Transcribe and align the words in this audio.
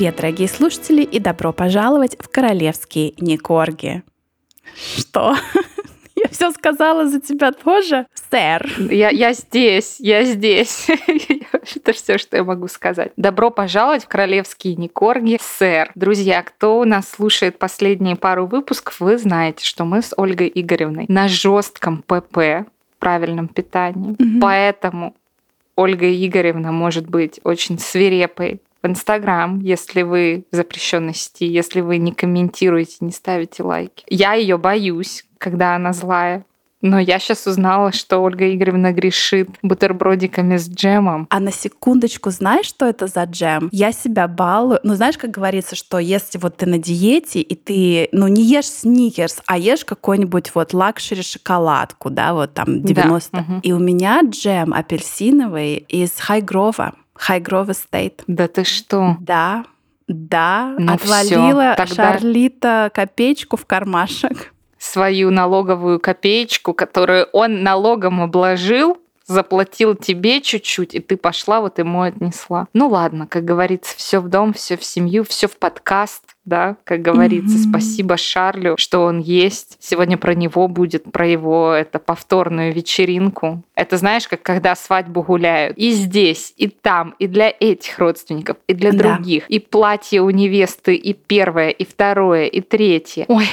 Привет, 0.00 0.16
дорогие 0.16 0.48
слушатели, 0.48 1.02
и 1.02 1.18
добро 1.18 1.52
пожаловать 1.52 2.16
в 2.18 2.30
королевские 2.30 3.12
Никорги. 3.18 4.02
Что? 4.96 5.36
Я 6.16 6.28
все 6.30 6.50
сказала 6.52 7.06
за 7.06 7.20
тебя 7.20 7.52
тоже, 7.52 8.06
сэр. 8.30 8.66
Я, 8.78 9.10
я 9.10 9.34
здесь, 9.34 9.96
я 9.98 10.24
здесь. 10.24 10.86
Это 11.76 11.92
все, 11.92 12.16
что 12.16 12.38
я 12.38 12.44
могу 12.44 12.66
сказать. 12.68 13.12
Добро 13.18 13.50
пожаловать 13.50 14.04
в 14.04 14.08
королевские 14.08 14.74
Никорги, 14.76 15.38
сэр. 15.38 15.90
Друзья, 15.94 16.42
кто 16.44 16.80
у 16.80 16.84
нас 16.84 17.06
слушает 17.06 17.58
последние 17.58 18.16
пару 18.16 18.46
выпусков, 18.46 19.00
вы 19.00 19.18
знаете, 19.18 19.66
что 19.66 19.84
мы 19.84 20.00
с 20.00 20.14
Ольгой 20.16 20.50
Игоревной 20.54 21.04
на 21.08 21.28
жестком 21.28 22.02
ПП, 22.06 22.66
правильном 22.98 23.48
питании. 23.48 24.12
Угу. 24.12 24.40
Поэтому 24.40 25.14
Ольга 25.76 26.10
Игоревна 26.10 26.72
может 26.72 27.06
быть 27.06 27.38
очень 27.44 27.78
свирепой 27.78 28.62
в 28.82 28.86
Инстаграм, 28.86 29.60
если 29.60 30.02
вы 30.02 30.46
в 30.50 30.56
запрещенной 30.56 31.14
сети, 31.14 31.46
если 31.46 31.80
вы 31.80 31.98
не 31.98 32.12
комментируете, 32.12 32.96
не 33.00 33.12
ставите 33.12 33.62
лайки. 33.62 34.04
Я 34.08 34.34
ее 34.34 34.58
боюсь, 34.58 35.24
когда 35.38 35.76
она 35.76 35.92
злая. 35.92 36.44
Но 36.82 36.98
я 36.98 37.18
сейчас 37.18 37.46
узнала, 37.46 37.92
что 37.92 38.18
Ольга 38.18 38.50
Игоревна 38.54 38.92
грешит 38.92 39.50
бутербродиками 39.62 40.56
с 40.56 40.68
джемом. 40.68 41.26
А 41.30 41.40
на 41.40 41.52
секундочку, 41.52 42.30
знаешь, 42.30 42.66
что 42.66 42.86
это 42.86 43.06
за 43.06 43.24
джем? 43.24 43.68
Я 43.70 43.92
себя 43.92 44.26
балую. 44.28 44.80
Ну, 44.82 44.94
знаешь, 44.94 45.18
как 45.18 45.30
говорится, 45.30 45.76
что 45.76 45.98
если 45.98 46.38
вот 46.38 46.56
ты 46.56 46.66
на 46.66 46.78
диете, 46.78 47.40
и 47.42 47.54
ты, 47.54 48.08
ну, 48.12 48.28
не 48.28 48.42
ешь 48.42 48.66
сникерс, 48.66 49.42
а 49.46 49.58
ешь 49.58 49.84
какой-нибудь 49.84 50.54
вот 50.54 50.72
luxury 50.72 51.22
шоколадку, 51.22 52.08
да, 52.08 52.32
вот 52.32 52.54
там 52.54 52.82
90. 52.82 53.30
Да. 53.30 53.40
Угу. 53.40 53.60
И 53.62 53.72
у 53.72 53.78
меня 53.78 54.22
джем 54.24 54.72
апельсиновый 54.72 55.76
из 55.76 56.12
Хайгрова. 56.18 56.94
Хайгрова 57.20 57.72
Стейт. 57.74 58.24
Да 58.26 58.48
ты 58.48 58.64
что? 58.64 59.16
Да, 59.20 59.64
да, 60.08 60.74
ну 60.78 60.94
отвалила 60.94 61.74
всё, 61.74 61.76
тогда... 61.76 62.18
Шарлита 62.18 62.90
копеечку 62.92 63.56
в 63.56 63.66
кармашек 63.66 64.52
свою 64.78 65.30
налоговую 65.30 66.00
копеечку, 66.00 66.72
которую 66.72 67.26
он 67.32 67.62
налогом 67.62 68.22
обложил, 68.22 68.99
заплатил 69.30 69.94
тебе 69.94 70.40
чуть-чуть, 70.40 70.94
и 70.94 71.00
ты 71.00 71.16
пошла, 71.16 71.60
вот 71.60 71.78
ему 71.78 72.02
отнесла. 72.02 72.66
Ну 72.74 72.88
ладно, 72.88 73.26
как 73.26 73.44
говорится, 73.44 73.94
все 73.96 74.20
в 74.20 74.28
дом, 74.28 74.52
все 74.52 74.76
в 74.76 74.84
семью, 74.84 75.24
все 75.24 75.46
в 75.46 75.56
подкаст, 75.56 76.24
да, 76.44 76.76
как 76.84 77.00
говорится. 77.00 77.56
Mm-hmm. 77.56 77.70
Спасибо 77.70 78.16
Шарлю, 78.16 78.74
что 78.76 79.04
он 79.04 79.20
есть. 79.20 79.76
Сегодня 79.78 80.18
про 80.18 80.34
него 80.34 80.66
будет, 80.66 81.10
про 81.12 81.26
его 81.26 81.72
это 81.72 81.98
повторную 81.98 82.72
вечеринку. 82.72 83.62
Это 83.74 83.96
знаешь, 83.96 84.26
как 84.26 84.42
когда 84.42 84.74
свадьбу 84.74 85.22
гуляют. 85.22 85.78
И 85.78 85.92
здесь, 85.92 86.52
и 86.56 86.66
там, 86.66 87.14
и 87.18 87.26
для 87.26 87.54
этих 87.60 87.98
родственников, 87.98 88.56
и 88.66 88.74
для 88.74 88.90
да. 88.92 88.98
других. 88.98 89.48
И 89.48 89.60
платье 89.60 90.22
у 90.22 90.30
невесты, 90.30 90.96
и 90.96 91.12
первое, 91.12 91.70
и 91.70 91.84
второе, 91.84 92.46
и 92.46 92.60
третье. 92.60 93.26
Ой, 93.28 93.46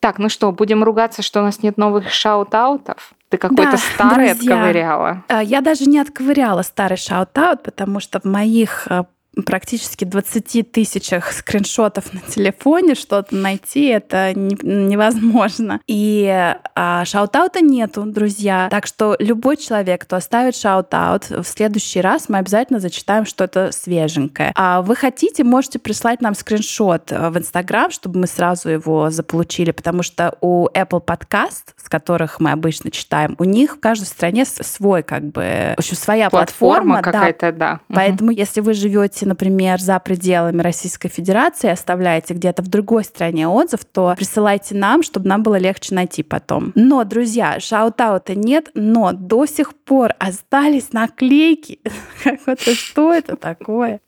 так, 0.00 0.18
ну 0.18 0.28
что, 0.28 0.52
будем 0.52 0.84
ругаться, 0.84 1.22
что 1.22 1.40
у 1.40 1.42
нас 1.42 1.62
нет 1.62 1.76
новых 1.76 2.10
shout-out 2.10 2.86
ов? 2.86 3.12
Ты 3.28 3.36
какой-то 3.36 3.72
да, 3.72 3.78
старый 3.78 4.32
друзья, 4.34 4.54
отковыряла. 4.54 5.24
Э, 5.28 5.40
я 5.42 5.60
даже 5.60 5.84
не 5.84 5.98
отковыряла 5.98 6.62
старый 6.62 6.96
шаут-аут, 6.96 7.62
потому 7.62 8.00
что 8.00 8.20
в 8.20 8.24
моих 8.24 8.86
э, 8.88 9.04
практически 9.42 10.04
20 10.04 10.72
тысячах 10.72 11.32
скриншотов 11.32 12.12
на 12.12 12.20
телефоне 12.20 12.94
что-то 12.94 13.34
найти, 13.34 13.86
это 13.86 14.32
не, 14.34 14.56
невозможно. 14.62 15.80
И 15.86 16.54
а, 16.74 17.04
shout-out 17.04 17.54
а 17.54 17.60
нету, 17.60 18.04
друзья. 18.04 18.68
Так 18.70 18.86
что 18.86 19.16
любой 19.18 19.56
человек, 19.56 20.02
кто 20.02 20.16
оставит 20.16 20.56
shout-out, 20.56 21.30
в 21.30 21.44
следующий 21.44 22.00
раз 22.00 22.28
мы 22.28 22.38
обязательно 22.38 22.80
зачитаем 22.80 23.26
что-то 23.26 23.70
свеженькое. 23.72 24.52
А 24.54 24.82
вы 24.82 24.96
хотите, 24.96 25.44
можете 25.44 25.78
прислать 25.78 26.20
нам 26.20 26.34
скриншот 26.34 27.12
э, 27.12 27.30
в 27.30 27.38
Инстаграм, 27.38 27.90
чтобы 27.90 28.20
мы 28.20 28.26
сразу 28.26 28.68
его 28.68 29.10
заполучили, 29.10 29.70
потому 29.70 30.02
что 30.02 30.36
у 30.40 30.68
Apple 30.68 31.04
Podcast, 31.04 31.74
с 31.76 31.88
которых 31.88 32.40
мы 32.40 32.52
обычно 32.52 32.90
читаем, 32.90 33.36
у 33.38 33.44
них 33.44 33.76
в 33.76 33.80
каждой 33.80 34.06
стране 34.06 34.44
свой, 34.44 35.02
как 35.02 35.24
бы, 35.24 35.74
в 35.76 35.80
общем, 35.80 35.96
своя 35.96 36.30
платформа. 36.30 36.94
платформа 37.00 37.02
какая-то, 37.02 37.52
да. 37.52 37.80
да. 37.88 37.94
Поэтому, 37.94 38.30
угу. 38.30 38.38
если 38.38 38.60
вы 38.60 38.74
живете 38.74 39.26
например, 39.28 39.80
за 39.80 39.98
пределами 39.98 40.62
Российской 40.62 41.08
Федерации, 41.08 41.70
оставляете 41.70 42.34
где-то 42.34 42.62
в 42.62 42.68
другой 42.68 43.04
стране 43.04 43.46
отзыв, 43.46 43.84
то 43.84 44.14
присылайте 44.16 44.74
нам, 44.74 45.02
чтобы 45.02 45.28
нам 45.28 45.42
было 45.42 45.56
легче 45.56 45.94
найти 45.94 46.22
потом. 46.22 46.72
Но, 46.74 47.04
друзья, 47.04 47.60
шаут-аута 47.60 48.34
нет, 48.34 48.70
но 48.74 49.12
до 49.12 49.46
сих 49.46 49.74
пор 49.74 50.14
остались 50.18 50.92
наклейки. 50.92 51.80
Что 52.58 53.12
это 53.12 53.36
такое? 53.36 54.00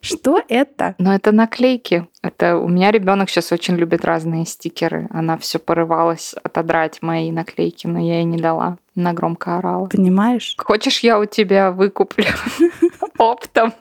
Что 0.00 0.42
это? 0.48 0.94
Ну, 0.98 1.12
это 1.12 1.32
наклейки. 1.32 2.08
Это 2.22 2.58
у 2.58 2.68
меня 2.68 2.90
ребенок 2.90 3.30
сейчас 3.30 3.52
очень 3.52 3.76
любит 3.76 4.04
разные 4.04 4.44
стикеры. 4.44 5.06
Она 5.10 5.38
все 5.38 5.58
порывалась 5.58 6.34
отодрать 6.42 7.02
мои 7.02 7.30
наклейки, 7.30 7.86
но 7.86 8.00
я 8.00 8.16
ей 8.16 8.24
не 8.24 8.38
дала. 8.38 8.78
Она 8.96 9.12
громко 9.12 9.58
орала. 9.58 9.86
Понимаешь? 9.86 10.54
Хочешь, 10.58 11.00
я 11.00 11.20
у 11.20 11.24
тебя 11.24 11.70
выкуплю 11.70 12.26
оптом? 13.18 13.72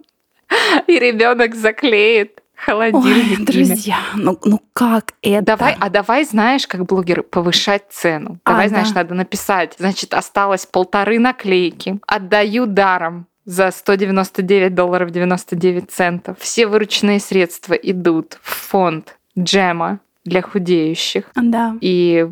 и 0.87 0.99
ребенок 0.99 1.55
заклеит 1.55 2.41
холодильник. 2.55 3.39
Ой, 3.39 3.45
друзья, 3.45 3.99
ну, 4.15 4.37
ну 4.43 4.61
как 4.73 5.13
это? 5.21 5.45
Давай, 5.45 5.75
а 5.79 5.89
давай, 5.89 6.25
знаешь, 6.25 6.67
как 6.67 6.85
блогер 6.85 7.23
повышать 7.23 7.83
цену. 7.89 8.39
Давай, 8.45 8.65
а, 8.65 8.69
знаешь, 8.69 8.89
да. 8.89 9.01
надо 9.01 9.15
написать. 9.15 9.75
Значит, 9.77 10.13
осталось 10.13 10.65
полторы 10.65 11.19
наклейки. 11.19 11.99
Отдаю 12.07 12.65
даром 12.65 13.27
за 13.45 13.71
199 13.71 14.73
долларов 14.73 15.11
99 15.11 15.91
центов. 15.91 16.37
Все 16.39 16.67
вырученные 16.67 17.19
средства 17.19 17.73
идут 17.73 18.39
в 18.41 18.69
фонд 18.69 19.17
джема 19.37 19.99
для 20.23 20.41
худеющих. 20.41 21.25
Да. 21.35 21.77
И 21.81 22.27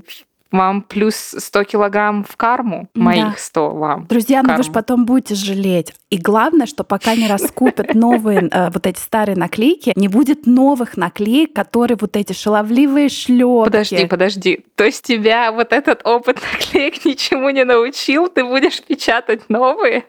вам 0.54 0.84
плюс 0.84 1.16
100 1.16 1.64
килограмм 1.64 2.24
в 2.24 2.38
карму, 2.38 2.88
моих 2.94 3.26
да. 3.26 3.36
100 3.38 3.70
вам. 3.72 4.08
Друзья, 4.08 4.44
ну 4.44 4.56
вы 4.56 4.64
же 4.64 4.72
потом 4.72 5.06
будете 5.06 5.36
жалеть. 5.36 5.94
И 6.10 6.18
главное, 6.18 6.68
что 6.68 6.84
пока 6.84 7.16
не 7.16 7.28
раскупят 7.28 7.96
новые 7.96 8.48
э, 8.52 8.70
вот 8.70 8.86
эти 8.86 9.00
старые 9.00 9.36
наклейки, 9.36 9.94
не 9.96 10.08
будет 10.08 10.46
новых 10.46 10.96
наклеек, 10.96 11.54
которые 11.54 11.98
вот 12.00 12.16
эти 12.16 12.34
шаловливые 12.34 13.10
шлепки. 13.10 13.66
Подожди, 13.66 14.06
подожди. 14.06 14.66
То 14.76 14.84
есть 14.84 15.04
тебя 15.04 15.52
вот 15.52 15.74
этот 15.74 16.06
опыт 16.06 16.40
наклеек 16.54 17.04
ничему 17.04 17.50
не 17.50 17.66
научил? 17.66 18.28
Ты 18.28 18.46
будешь 18.46 18.82
печатать 18.84 19.50
новые? 19.50 20.06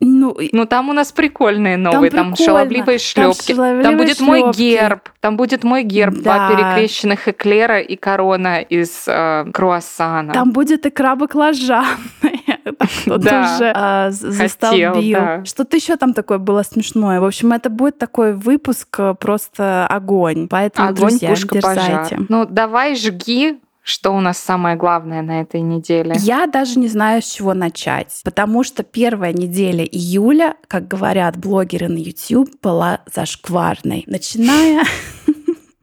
Ну, 0.00 0.36
ну 0.52 0.66
там 0.66 0.90
у 0.90 0.92
нас 0.92 1.12
прикольные 1.12 1.76
новые, 1.76 2.10
там, 2.10 2.34
там 2.34 2.46
шаловливые 2.46 2.98
шлепки. 2.98 3.54
Там, 3.54 3.82
там 3.82 3.96
будет 3.96 4.16
шлепки. 4.18 4.22
мой 4.22 4.52
герб, 4.52 5.08
там 5.20 5.36
будет 5.36 5.64
мой 5.64 5.82
герб, 5.84 6.14
да. 6.16 6.48
два 6.48 6.50
перекрещенных 6.50 7.28
эклера 7.28 7.80
и 7.80 7.96
корона 7.96 8.60
из 8.60 9.04
э, 9.06 9.46
круассана. 9.52 10.32
Там 10.32 10.52
будет 10.52 10.86
икра 10.86 11.16
баклажанная. 11.16 11.86
Кто-то 13.04 13.40
уже 13.42 13.72
а, 13.74 14.10
застолбил. 14.10 15.44
Что-то 15.44 15.76
еще 15.76 15.96
там 15.96 16.12
такое 16.12 16.38
было 16.38 16.62
смешное. 16.62 17.20
В 17.20 17.24
общем, 17.24 17.52
это 17.52 17.70
будет 17.70 17.98
такой 17.98 18.34
выпуск 18.34 18.88
э, 18.98 19.14
просто 19.18 19.86
огонь. 19.86 20.48
Поэтому, 20.48 20.92
друзья, 20.92 21.34
дерзайте. 21.34 22.20
Ну, 22.28 22.44
давай 22.44 22.96
жги 22.96 23.58
что 23.86 24.10
у 24.10 24.20
нас 24.20 24.38
самое 24.38 24.74
главное 24.74 25.22
на 25.22 25.40
этой 25.42 25.60
неделе? 25.60 26.16
Я 26.18 26.48
даже 26.48 26.80
не 26.80 26.88
знаю, 26.88 27.22
с 27.22 27.24
чего 27.26 27.54
начать, 27.54 28.20
потому 28.24 28.64
что 28.64 28.82
первая 28.82 29.32
неделя 29.32 29.84
июля, 29.84 30.56
как 30.66 30.88
говорят 30.88 31.36
блогеры 31.36 31.86
на 31.86 31.98
YouTube, 31.98 32.50
была 32.60 33.02
зашкварной. 33.14 34.02
Начиная... 34.08 34.84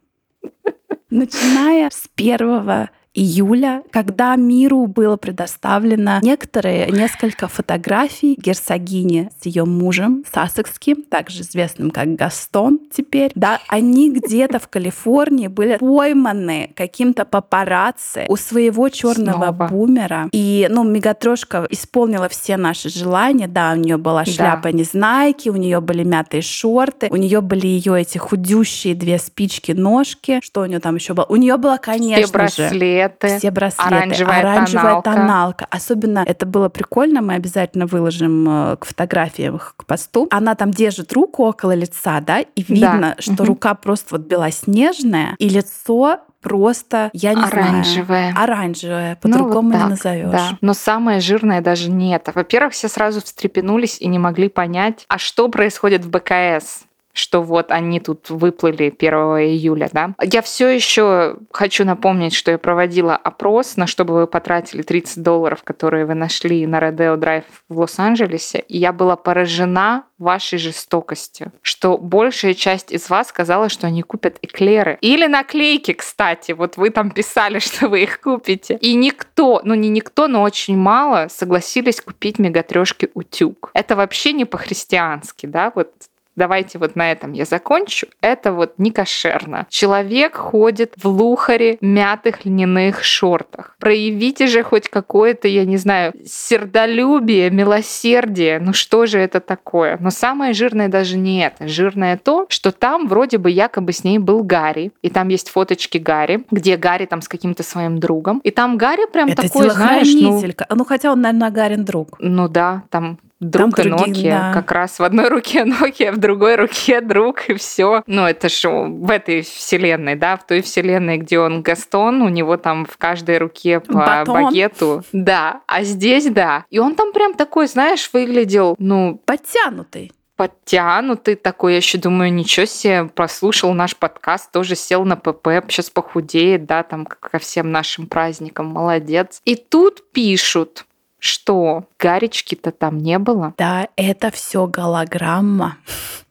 Начиная 1.09 1.89
с 1.93 2.09
первого 2.13 2.89
июля, 3.13 3.83
когда 3.91 4.35
миру 4.35 4.87
было 4.87 5.17
предоставлено 5.17 6.19
некоторые, 6.21 6.89
несколько 6.89 7.47
фотографий 7.47 8.35
герцогини 8.35 9.29
с 9.39 9.45
ее 9.45 9.65
мужем 9.65 10.23
Сассекским, 10.31 11.03
также 11.03 11.41
известным 11.41 11.91
как 11.91 12.15
Гастон 12.15 12.79
теперь. 12.91 13.31
Да, 13.35 13.59
они 13.67 14.11
где-то 14.11 14.59
в 14.59 14.67
Калифорнии 14.67 15.47
были 15.47 15.77
пойманы 15.77 16.71
каким-то 16.75 17.25
папарацци 17.25 18.25
у 18.29 18.35
своего 18.35 18.89
черного 18.89 19.51
бумера. 19.51 20.29
И, 20.31 20.67
ну, 20.69 20.83
Мегатрошка 20.83 21.67
исполнила 21.69 22.29
все 22.29 22.57
наши 22.57 22.89
желания. 22.89 23.47
Да, 23.47 23.73
у 23.73 23.75
нее 23.75 23.97
была 23.97 24.25
шляпа 24.25 24.71
да. 24.71 24.71
Незнайки, 24.71 25.49
у 25.49 25.55
нее 25.55 25.81
были 25.81 26.03
мятые 26.03 26.41
шорты, 26.41 27.07
у 27.11 27.15
нее 27.15 27.41
были 27.41 27.67
ее 27.67 28.01
эти 28.01 28.17
худющие 28.17 28.95
две 28.95 29.19
спички-ножки. 29.19 30.39
Что 30.41 30.61
у 30.61 30.65
нее 30.65 30.79
там 30.79 30.95
еще 30.95 31.13
было? 31.13 31.25
У 31.29 31.35
нее 31.35 31.57
была, 31.57 31.77
конечно 31.77 32.47
же, 32.47 32.69
браслеты, 33.09 33.39
все 33.39 33.51
браслеты, 33.51 33.95
оранжевая, 33.95 34.39
оранжевая 34.39 35.01
тоналка. 35.01 35.11
тоналка. 35.11 35.67
Особенно 35.69 36.23
это 36.25 36.45
было 36.45 36.69
прикольно, 36.69 37.21
мы 37.21 37.35
обязательно 37.35 37.85
выложим 37.85 38.47
э, 38.49 38.77
к 38.77 38.85
фотографиям, 38.85 39.59
к 39.59 39.85
посту. 39.85 40.27
Она 40.31 40.55
там 40.55 40.71
держит 40.71 41.13
руку 41.13 41.43
около 41.43 41.73
лица, 41.73 42.19
да, 42.21 42.41
и 42.41 42.63
видно, 42.63 43.15
да. 43.15 43.21
что 43.21 43.43
угу. 43.43 43.45
рука 43.45 43.73
просто 43.73 44.15
вот 44.17 44.27
белоснежная, 44.27 45.35
и 45.39 45.49
лицо 45.49 46.19
просто, 46.41 47.09
я 47.13 47.33
не 47.33 47.41
оранжевое. 47.41 48.31
знаю, 48.31 48.35
оранжевое, 48.37 49.15
по-другому 49.15 49.69
ну, 49.69 49.77
вот 49.77 49.83
не 49.83 49.89
назовешь. 49.91 50.31
Да. 50.31 50.57
Но 50.61 50.73
самое 50.73 51.21
жирное 51.21 51.61
даже 51.61 51.89
не 51.89 52.13
это. 52.13 52.31
Во-первых, 52.35 52.73
все 52.73 52.89
сразу 52.89 53.21
встрепенулись 53.21 53.97
и 53.99 54.07
не 54.07 54.19
могли 54.19 54.49
понять, 54.49 55.05
а 55.07 55.17
что 55.17 55.47
происходит 55.47 56.03
в 56.03 56.09
БКС 56.09 56.83
что 57.13 57.41
вот 57.41 57.71
они 57.71 57.99
тут 57.99 58.29
выплыли 58.29 58.93
1 58.95 59.13
июля, 59.13 59.89
да. 59.93 60.13
Я 60.21 60.41
все 60.41 60.67
еще 60.67 61.37
хочу 61.51 61.85
напомнить, 61.85 62.33
что 62.33 62.51
я 62.51 62.57
проводила 62.57 63.15
опрос, 63.15 63.77
на 63.77 63.87
что 63.87 64.03
бы 64.03 64.13
вы 64.15 64.27
потратили 64.27 64.81
30 64.81 65.23
долларов, 65.23 65.63
которые 65.63 66.05
вы 66.05 66.15
нашли 66.15 66.65
на 66.65 66.79
Родео 66.79 67.15
Драйв 67.15 67.45
в 67.69 67.79
Лос-Анджелесе, 67.79 68.59
и 68.59 68.77
я 68.77 68.91
была 68.91 69.15
поражена 69.15 70.05
вашей 70.17 70.57
жестокостью, 70.57 71.51
что 71.61 71.97
большая 71.97 72.53
часть 72.53 72.91
из 72.91 73.09
вас 73.09 73.27
сказала, 73.27 73.69
что 73.69 73.87
они 73.87 74.01
купят 74.01 74.37
эклеры. 74.41 74.97
Или 75.01 75.27
наклейки, 75.27 75.93
кстати, 75.93 76.53
вот 76.53 76.77
вы 76.77 76.89
там 76.89 77.11
писали, 77.11 77.59
что 77.63 77.89
вы 77.89 78.03
их 78.03 78.21
купите. 78.21 78.77
И 78.81 78.95
никто, 78.95 79.61
ну 79.63 79.75
не 79.75 79.89
никто, 79.89 80.27
но 80.27 80.41
очень 80.41 80.77
мало 80.77 81.27
согласились 81.29 82.01
купить 82.01 82.39
мегатрешки 82.39 83.09
утюг. 83.13 83.71
Это 83.73 83.95
вообще 83.95 84.33
не 84.33 84.45
по-христиански, 84.45 85.45
да, 85.45 85.71
вот 85.75 85.91
давайте 86.35 86.79
вот 86.79 86.95
на 86.95 87.11
этом 87.11 87.33
я 87.33 87.45
закончу, 87.45 88.07
это 88.21 88.53
вот 88.53 88.73
не 88.77 88.91
кошерно. 88.91 89.67
Человек 89.69 90.35
ходит 90.35 90.93
в 90.97 91.07
лухаре 91.07 91.77
мятых 91.81 92.45
льняных 92.45 93.03
шортах. 93.03 93.75
Проявите 93.79 94.47
же 94.47 94.63
хоть 94.63 94.89
какое-то, 94.89 95.47
я 95.47 95.65
не 95.65 95.77
знаю, 95.77 96.13
сердолюбие, 96.25 97.49
милосердие. 97.49 98.59
Ну 98.59 98.73
что 98.73 99.05
же 99.05 99.19
это 99.19 99.39
такое? 99.39 99.97
Но 99.99 100.09
самое 100.09 100.53
жирное 100.53 100.87
даже 100.87 101.17
не 101.17 101.45
это. 101.45 101.67
Жирное 101.67 102.17
то, 102.17 102.45
что 102.49 102.71
там 102.71 103.07
вроде 103.07 103.37
бы 103.37 103.51
якобы 103.51 103.93
с 103.93 104.03
ней 104.03 104.19
был 104.19 104.43
Гарри. 104.43 104.91
И 105.01 105.09
там 105.09 105.27
есть 105.29 105.49
фоточки 105.49 105.97
Гарри, 105.97 106.45
где 106.51 106.77
Гарри 106.77 107.05
там 107.05 107.21
с 107.21 107.27
каким-то 107.27 107.63
своим 107.63 107.99
другом. 107.99 108.39
И 108.43 108.51
там 108.51 108.77
Гарри 108.77 109.11
прям 109.11 109.29
это 109.29 109.43
такой, 109.43 109.69
знаешь, 109.69 110.13
ну... 110.13 110.41
ну 110.69 110.85
хотя 110.85 111.11
он, 111.11 111.21
наверное, 111.21 111.51
Гарин 111.51 111.85
друг. 111.85 112.15
Ну 112.19 112.47
да, 112.47 112.83
там 112.89 113.19
друг 113.43 113.75
Там 113.75 113.85
и 113.85 113.89
другие, 113.89 114.31
Nokia. 114.31 114.39
Да. 114.39 114.53
Как 114.53 114.71
раз 114.71 114.99
в 114.99 115.03
одной 115.03 115.29
руке 115.29 115.59
Nokia, 115.65 116.11
в 116.11 116.17
другой 116.17 116.55
руке 116.55 117.01
друг, 117.01 117.49
и 117.49 117.53
все. 117.55 118.03
Ну, 118.07 118.25
это 118.25 118.49
же 118.49 118.69
в 118.69 119.09
этой 119.09 119.41
вселенной, 119.41 120.15
да, 120.15 120.37
в 120.37 120.45
той 120.45 120.61
вселенной, 120.61 121.17
где 121.17 121.39
он 121.39 121.61
Гастон, 121.61 122.21
у 122.21 122.29
него 122.29 122.57
там 122.57 122.85
в 122.85 122.97
каждой 122.97 123.37
руке 123.37 123.79
по 123.79 123.93
Батон. 123.93 124.45
багету. 124.45 125.03
Да, 125.11 125.61
а 125.67 125.83
здесь 125.83 126.25
да. 126.25 126.65
И 126.69 126.79
он 126.79 126.95
там 126.95 127.13
прям 127.13 127.33
такой, 127.33 127.67
знаешь, 127.67 128.09
выглядел, 128.13 128.75
ну... 128.79 129.21
Подтянутый 129.25 130.11
подтянутый 130.35 131.35
такой, 131.35 131.73
я 131.73 131.77
еще 131.77 131.97
думаю, 131.97 132.33
ничего 132.33 132.65
себе, 132.65 133.05
прослушал 133.05 133.73
наш 133.73 133.95
подкаст, 133.95 134.51
тоже 134.51 134.75
сел 134.75 135.05
на 135.05 135.15
ПП, 135.15 135.47
сейчас 135.69 135.89
похудеет, 135.89 136.65
да, 136.65 136.83
там, 136.83 137.05
ко 137.05 137.39
всем 137.39 137.71
нашим 137.71 138.07
праздникам, 138.07 138.67
молодец. 138.67 139.41
И 139.45 139.55
тут 139.55 140.11
пишут, 140.11 140.85
что 141.23 141.85
Гаречки-то 141.99 142.71
там 142.71 142.97
не 142.97 143.17
было. 143.17 143.53
Да, 143.57 143.87
это 143.95 144.29
все 144.29 144.67
голограмма. 144.67 145.77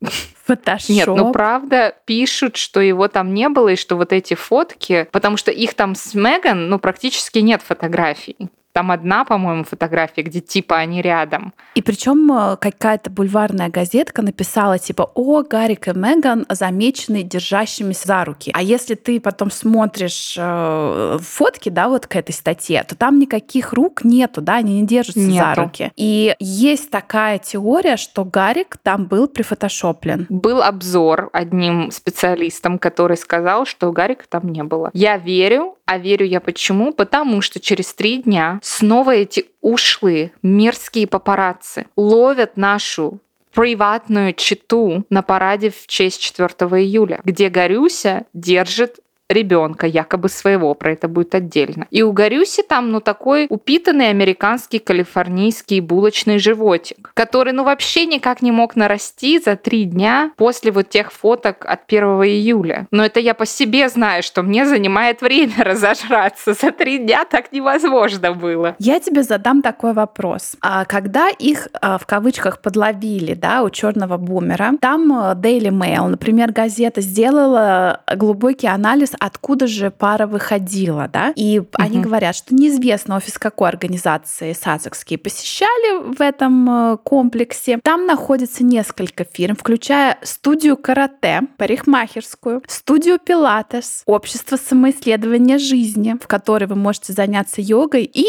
Фотошоп. 0.44 0.90
Нет, 0.90 1.06
ну 1.06 1.32
правда 1.32 1.94
пишут, 2.04 2.56
что 2.58 2.80
его 2.80 3.08
там 3.08 3.32
не 3.32 3.48
было, 3.48 3.70
и 3.70 3.76
что 3.76 3.96
вот 3.96 4.12
эти 4.12 4.34
фотки, 4.34 5.08
потому 5.10 5.38
что 5.38 5.50
их 5.50 5.72
там 5.72 5.94
с 5.94 6.12
Меган, 6.12 6.68
ну, 6.68 6.78
практически 6.78 7.38
нет 7.38 7.62
фотографий. 7.62 8.36
Там 8.72 8.90
одна, 8.90 9.24
по-моему, 9.24 9.64
фотография, 9.64 10.22
где 10.22 10.40
типа 10.40 10.76
они 10.76 11.02
рядом. 11.02 11.52
И 11.74 11.82
причем 11.82 12.30
э, 12.32 12.56
какая-то 12.56 13.10
бульварная 13.10 13.68
газетка 13.68 14.22
написала 14.22 14.78
типа 14.78 15.10
«О, 15.14 15.42
Гарик 15.42 15.88
и 15.88 15.92
Меган 15.92 16.46
замечены 16.48 17.22
держащимися 17.22 18.06
за 18.06 18.24
руки». 18.24 18.50
А 18.54 18.62
если 18.62 18.94
ты 18.94 19.20
потом 19.20 19.50
смотришь 19.50 20.36
э, 20.38 21.18
фотки, 21.20 21.68
да, 21.68 21.88
вот 21.88 22.06
к 22.06 22.16
этой 22.16 22.32
статье, 22.32 22.82
то 22.84 22.96
там 22.96 23.18
никаких 23.18 23.72
рук 23.72 24.04
нету, 24.04 24.40
да, 24.40 24.56
они 24.56 24.80
не 24.80 24.86
держатся 24.86 25.20
нету. 25.20 25.54
за 25.54 25.62
руки. 25.62 25.92
И 25.96 26.34
есть 26.38 26.90
такая 26.90 27.38
теория, 27.38 27.96
что 27.96 28.24
Гарик 28.24 28.78
там 28.82 29.06
был 29.06 29.28
прифотошоплен. 29.28 30.26
Был 30.28 30.62
обзор 30.62 31.28
одним 31.32 31.90
специалистом, 31.90 32.78
который 32.78 33.16
сказал, 33.16 33.66
что 33.66 33.92
Гарика 33.92 34.24
там 34.28 34.48
не 34.48 34.62
было. 34.62 34.90
Я 34.94 35.18
верю, 35.18 35.76
а 35.92 35.98
верю 35.98 36.24
я 36.24 36.40
почему? 36.40 36.92
Потому 36.92 37.42
что 37.42 37.60
через 37.60 37.92
три 37.92 38.22
дня 38.22 38.60
снова 38.62 39.14
эти 39.14 39.46
ушлые, 39.60 40.32
мерзкие 40.42 41.06
папарацци 41.06 41.86
ловят 41.96 42.56
нашу 42.56 43.20
приватную 43.52 44.32
читу 44.32 45.04
на 45.10 45.20
параде 45.20 45.70
в 45.70 45.86
честь 45.86 46.22
4 46.22 46.48
июля, 46.82 47.20
где 47.24 47.50
Горюся 47.50 48.24
держит 48.32 49.00
ребенка, 49.32 49.86
якобы 49.86 50.28
своего, 50.28 50.74
про 50.74 50.92
это 50.92 51.08
будет 51.08 51.34
отдельно. 51.34 51.86
И 51.90 52.02
у 52.02 52.12
Горюси 52.12 52.62
там, 52.62 52.90
ну, 52.90 53.00
такой 53.00 53.46
упитанный 53.48 54.10
американский 54.10 54.78
калифорнийский 54.78 55.80
булочный 55.80 56.38
животик, 56.38 57.10
который, 57.14 57.52
ну, 57.52 57.64
вообще 57.64 58.06
никак 58.06 58.42
не 58.42 58.52
мог 58.52 58.76
нарасти 58.76 59.38
за 59.38 59.56
три 59.56 59.84
дня 59.84 60.32
после 60.36 60.70
вот 60.70 60.88
тех 60.88 61.12
фоток 61.12 61.64
от 61.64 61.80
1 61.86 62.04
июля. 62.22 62.86
Но 62.90 63.04
это 63.04 63.20
я 63.20 63.34
по 63.34 63.46
себе 63.46 63.88
знаю, 63.88 64.22
что 64.22 64.42
мне 64.42 64.66
занимает 64.66 65.20
время 65.22 65.54
разожраться. 65.58 66.54
За 66.54 66.70
три 66.70 66.98
дня 66.98 67.24
так 67.24 67.52
невозможно 67.52 68.32
было. 68.32 68.76
Я 68.78 69.00
тебе 69.00 69.22
задам 69.22 69.62
такой 69.62 69.92
вопрос. 69.92 70.56
А 70.60 70.84
когда 70.84 71.28
их 71.28 71.68
а, 71.80 71.98
в 71.98 72.06
кавычках 72.06 72.60
подловили, 72.60 73.34
да, 73.34 73.62
у 73.62 73.70
черного 73.70 74.16
бумера, 74.16 74.72
там 74.80 75.12
э, 75.12 75.34
Daily 75.34 75.70
Mail, 75.70 76.08
например, 76.08 76.52
газета 76.52 77.00
сделала 77.00 78.00
глубокий 78.14 78.66
анализ 78.66 79.12
откуда 79.22 79.68
же 79.68 79.92
пара 79.92 80.26
выходила, 80.26 81.08
да? 81.08 81.32
И 81.36 81.60
угу. 81.60 81.68
они 81.74 82.00
говорят, 82.00 82.34
что 82.34 82.54
неизвестно 82.54 83.16
офис 83.16 83.38
какой 83.38 83.68
организации 83.68 84.52
сазекские 84.52 85.18
посещали 85.18 86.14
в 86.14 86.20
этом 86.20 86.68
э, 86.68 86.96
комплексе. 86.98 87.78
Там 87.84 88.06
находится 88.06 88.64
несколько 88.64 89.24
фирм, 89.24 89.54
включая 89.54 90.18
студию 90.22 90.76
карате, 90.76 91.42
парикмахерскую, 91.56 92.62
студию 92.66 93.20
пилатес, 93.20 94.02
общество 94.06 94.56
самоисследования 94.56 95.58
жизни, 95.58 96.16
в 96.20 96.26
которой 96.26 96.64
вы 96.64 96.74
можете 96.74 97.12
заняться 97.12 97.60
йогой 97.60 98.02
и 98.02 98.26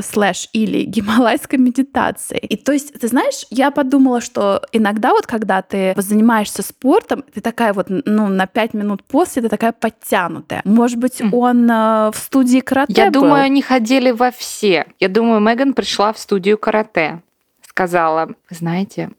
слэш 0.00 0.48
или 0.52 0.84
гималайской 0.84 1.58
медитации. 1.58 2.38
И 2.38 2.56
то 2.56 2.72
есть, 2.72 2.92
ты 2.98 3.08
знаешь, 3.08 3.46
я 3.50 3.70
подумала, 3.70 4.20
что 4.20 4.62
иногда 4.72 5.10
вот 5.10 5.26
когда 5.26 5.62
ты 5.62 5.94
занимаешься 5.96 6.62
спортом, 6.62 7.24
ты 7.32 7.40
такая 7.40 7.72
вот, 7.72 7.86
ну, 7.88 8.28
на 8.28 8.46
пять 8.46 8.74
минут 8.74 9.02
после, 9.04 9.42
ты 9.42 9.48
такая 9.48 9.72
подтянутая. 9.72 10.62
Может 10.64 10.98
быть, 10.98 11.20
mm. 11.20 11.30
он 11.32 11.70
э, 11.70 12.10
в 12.12 12.16
студии 12.16 12.60
карате 12.60 12.94
Я 12.96 13.10
был? 13.10 13.22
думаю, 13.22 13.42
они 13.42 13.62
ходили 13.62 14.10
во 14.10 14.30
все. 14.30 14.86
Я 15.00 15.08
думаю, 15.08 15.40
Меган 15.40 15.74
пришла 15.74 16.12
в 16.12 16.18
студию 16.18 16.58
карате. 16.58 17.22
Сказала, 17.66 18.30
знаете, 18.50 19.10